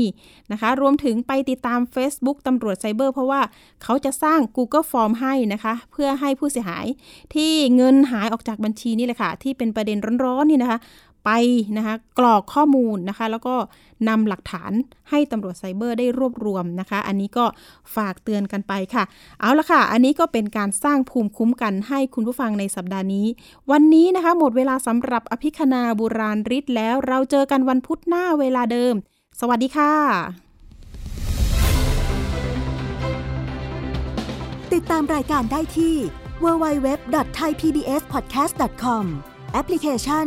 [0.53, 3.41] นะคะ รวมถึงไปติดตาม Facebook ตำรวจไซเบอร์เพราะว่า
[3.83, 6.87] เขาจะสร้าง Google Form ให้นะคะ เพื่อให้ผู้เสียหาย
[7.35, 10.79] ที่เงินหายออกจากบัญชีนี่แหละค่ะ ที่เป็นประเด็นร้อนๆนี่นะคะ
[11.25, 11.31] ไป
[11.77, 13.55] นะคะกรอกข้อมูลนะคะ แล้วก็
[14.09, 14.73] นำหลักฐาน
[15.11, 17.45] ให้ตำรวจไซเบอร์ได้รวบรวมนะคะ อันนี้ก็
[17.97, 19.05] ฝากเตือนกันไปค่ะ
[19.41, 23.27] เอาละค่ะ อันนี้ก็เป็นการสร้างภูมิคุ้มกันให้คุณผู้ฟังในสัปดาห์นี้
[23.71, 28.95] วันนี้นะคะ หมดเวลาสำหรับอภิคณาบุราริศแล้วเราเจอกันวันพุธหน้าเวลาเดิม
[29.41, 29.93] สวัสดีค่ะ
[34.73, 35.95] ติดตามรายการได้ที่
[36.45, 39.05] www.thaipbspodcast.com
[39.53, 40.27] แอปพลิเคชัน